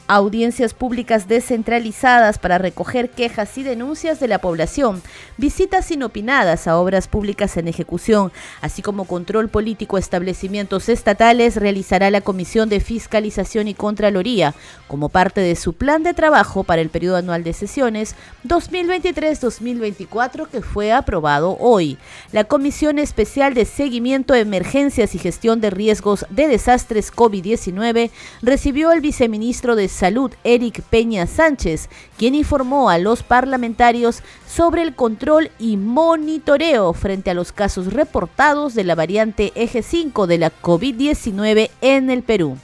audiencias 0.06 0.74
públicas 0.74 1.28
descentralizadas 1.28 2.38
para 2.38 2.58
recoger 2.58 3.10
quejas 3.10 3.56
y 3.56 3.62
denuncias 3.62 4.20
de 4.20 4.28
la 4.28 4.38
población, 4.38 5.02
visitas 5.38 5.90
inopinadas 5.90 6.66
a 6.66 6.78
obras 6.78 7.08
públicas 7.08 7.56
en 7.56 7.68
ejecución, 7.68 8.30
así 8.60 8.82
como 8.82 9.06
control 9.06 9.48
político 9.48 9.96
a 9.96 10.00
establecimientos 10.00 10.88
estatales, 10.88 11.56
realizará 11.56 12.10
la 12.10 12.20
Comisión 12.20 12.68
de 12.68 12.80
Fiscalización 12.80 13.68
y 13.68 13.74
Contraloría 13.74 14.54
como 14.88 15.08
parte 15.08 15.40
de 15.40 15.56
su 15.56 15.72
plan 15.72 16.02
de 16.02 16.12
trabajo 16.12 16.64
para 16.64 16.82
el 16.82 16.90
periodo 16.90 17.16
anual 17.16 17.42
de 17.42 17.54
sesiones 17.54 18.14
2023-2024 18.46 20.48
que 20.48 20.60
fue 20.60 20.92
aprobado 20.92 21.56
hoy. 21.60 21.98
La 22.32 22.44
Comisión 22.44 22.98
Especial 22.98 23.54
de 23.54 23.64
Seguimiento 23.64 24.34
de 24.34 24.40
Emergencias 24.40 25.14
y 25.14 25.18
Gestión 25.18 25.60
de 25.60 25.70
Riesgos 25.70 26.26
de 26.30 26.48
Desastres 26.48 27.12
COVID-19 27.12 28.10
recibió 28.42 28.90
al 28.90 29.00
viceministro 29.00 29.76
de 29.76 29.88
Salud, 29.94 30.32
Eric 30.44 30.82
Peña 30.82 31.26
Sánchez, 31.26 31.88
quien 32.18 32.34
informó 32.34 32.90
a 32.90 32.98
los 32.98 33.22
parlamentarios 33.22 34.22
sobre 34.46 34.82
el 34.82 34.94
control 34.94 35.50
y 35.58 35.76
monitoreo 35.76 36.92
frente 36.92 37.30
a 37.30 37.34
los 37.34 37.52
casos 37.52 37.92
reportados 37.92 38.74
de 38.74 38.84
la 38.84 38.94
variante 38.94 39.52
Eje 39.54 39.82
5 39.82 40.26
de 40.26 40.38
la 40.38 40.52
COVID-19 40.60 41.70
en 41.80 42.10
el 42.10 42.22
Perú. 42.22 42.58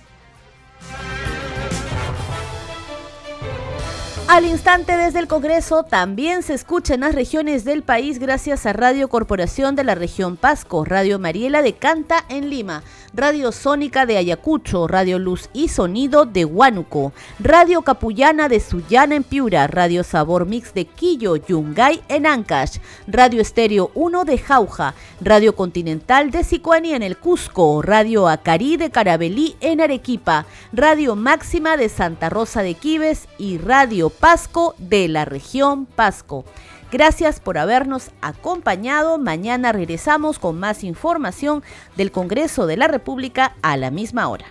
Al 4.32 4.44
instante 4.44 4.96
desde 4.96 5.18
el 5.18 5.26
Congreso 5.26 5.82
también 5.82 6.44
se 6.44 6.54
escucha 6.54 6.94
en 6.94 7.00
las 7.00 7.16
regiones 7.16 7.64
del 7.64 7.82
país 7.82 8.20
gracias 8.20 8.64
a 8.64 8.72
Radio 8.72 9.08
Corporación 9.08 9.74
de 9.74 9.82
la 9.82 9.96
región 9.96 10.36
Pasco, 10.36 10.84
Radio 10.84 11.18
Mariela 11.18 11.62
de 11.62 11.72
Canta 11.72 12.24
en 12.28 12.48
Lima, 12.48 12.84
Radio 13.12 13.50
Sónica 13.50 14.06
de 14.06 14.18
Ayacucho, 14.18 14.86
Radio 14.86 15.18
Luz 15.18 15.50
y 15.52 15.66
Sonido 15.66 16.26
de 16.26 16.44
Huánuco, 16.44 17.12
Radio 17.40 17.82
Capullana 17.82 18.48
de 18.48 18.60
Sullana 18.60 19.16
en 19.16 19.24
Piura, 19.24 19.66
Radio 19.66 20.04
Sabor 20.04 20.46
Mix 20.46 20.74
de 20.74 20.84
Quillo, 20.84 21.34
Yungay 21.34 22.00
en 22.08 22.24
Ancash, 22.24 22.78
Radio 23.08 23.42
Estéreo 23.42 23.90
1 23.96 24.24
de 24.24 24.38
Jauja, 24.38 24.94
Radio 25.20 25.56
Continental 25.56 26.30
de 26.30 26.44
Sicuani 26.44 26.94
en 26.94 27.02
el 27.02 27.16
Cusco, 27.16 27.82
Radio 27.82 28.28
Acarí 28.28 28.76
de 28.76 28.92
Carabelí 28.92 29.56
en 29.60 29.80
Arequipa, 29.80 30.46
Radio 30.72 31.16
Máxima 31.16 31.76
de 31.76 31.88
Santa 31.88 32.30
Rosa 32.30 32.62
de 32.62 32.74
Quives 32.74 33.26
y 33.36 33.58
Radio 33.58 34.08
Pasco 34.20 34.74
de 34.76 35.08
la 35.08 35.24
región 35.24 35.86
Pasco. 35.86 36.44
Gracias 36.92 37.40
por 37.40 37.56
habernos 37.56 38.10
acompañado. 38.20 39.16
Mañana 39.18 39.72
regresamos 39.72 40.38
con 40.38 40.58
más 40.58 40.84
información 40.84 41.62
del 41.96 42.12
Congreso 42.12 42.66
de 42.66 42.76
la 42.76 42.86
República 42.86 43.54
a 43.62 43.78
la 43.78 43.90
misma 43.90 44.28
hora. 44.28 44.46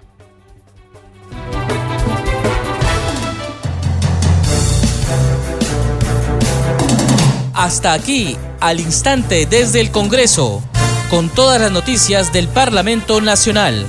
Hasta 7.53 7.93
aquí, 7.93 8.37
al 8.61 8.79
instante 8.79 9.45
desde 9.45 9.81
el 9.81 9.91
Congreso, 9.91 10.63
con 11.11 11.29
todas 11.29 11.61
las 11.61 11.71
noticias 11.71 12.33
del 12.33 12.47
Parlamento 12.47 13.21
Nacional. 13.21 13.85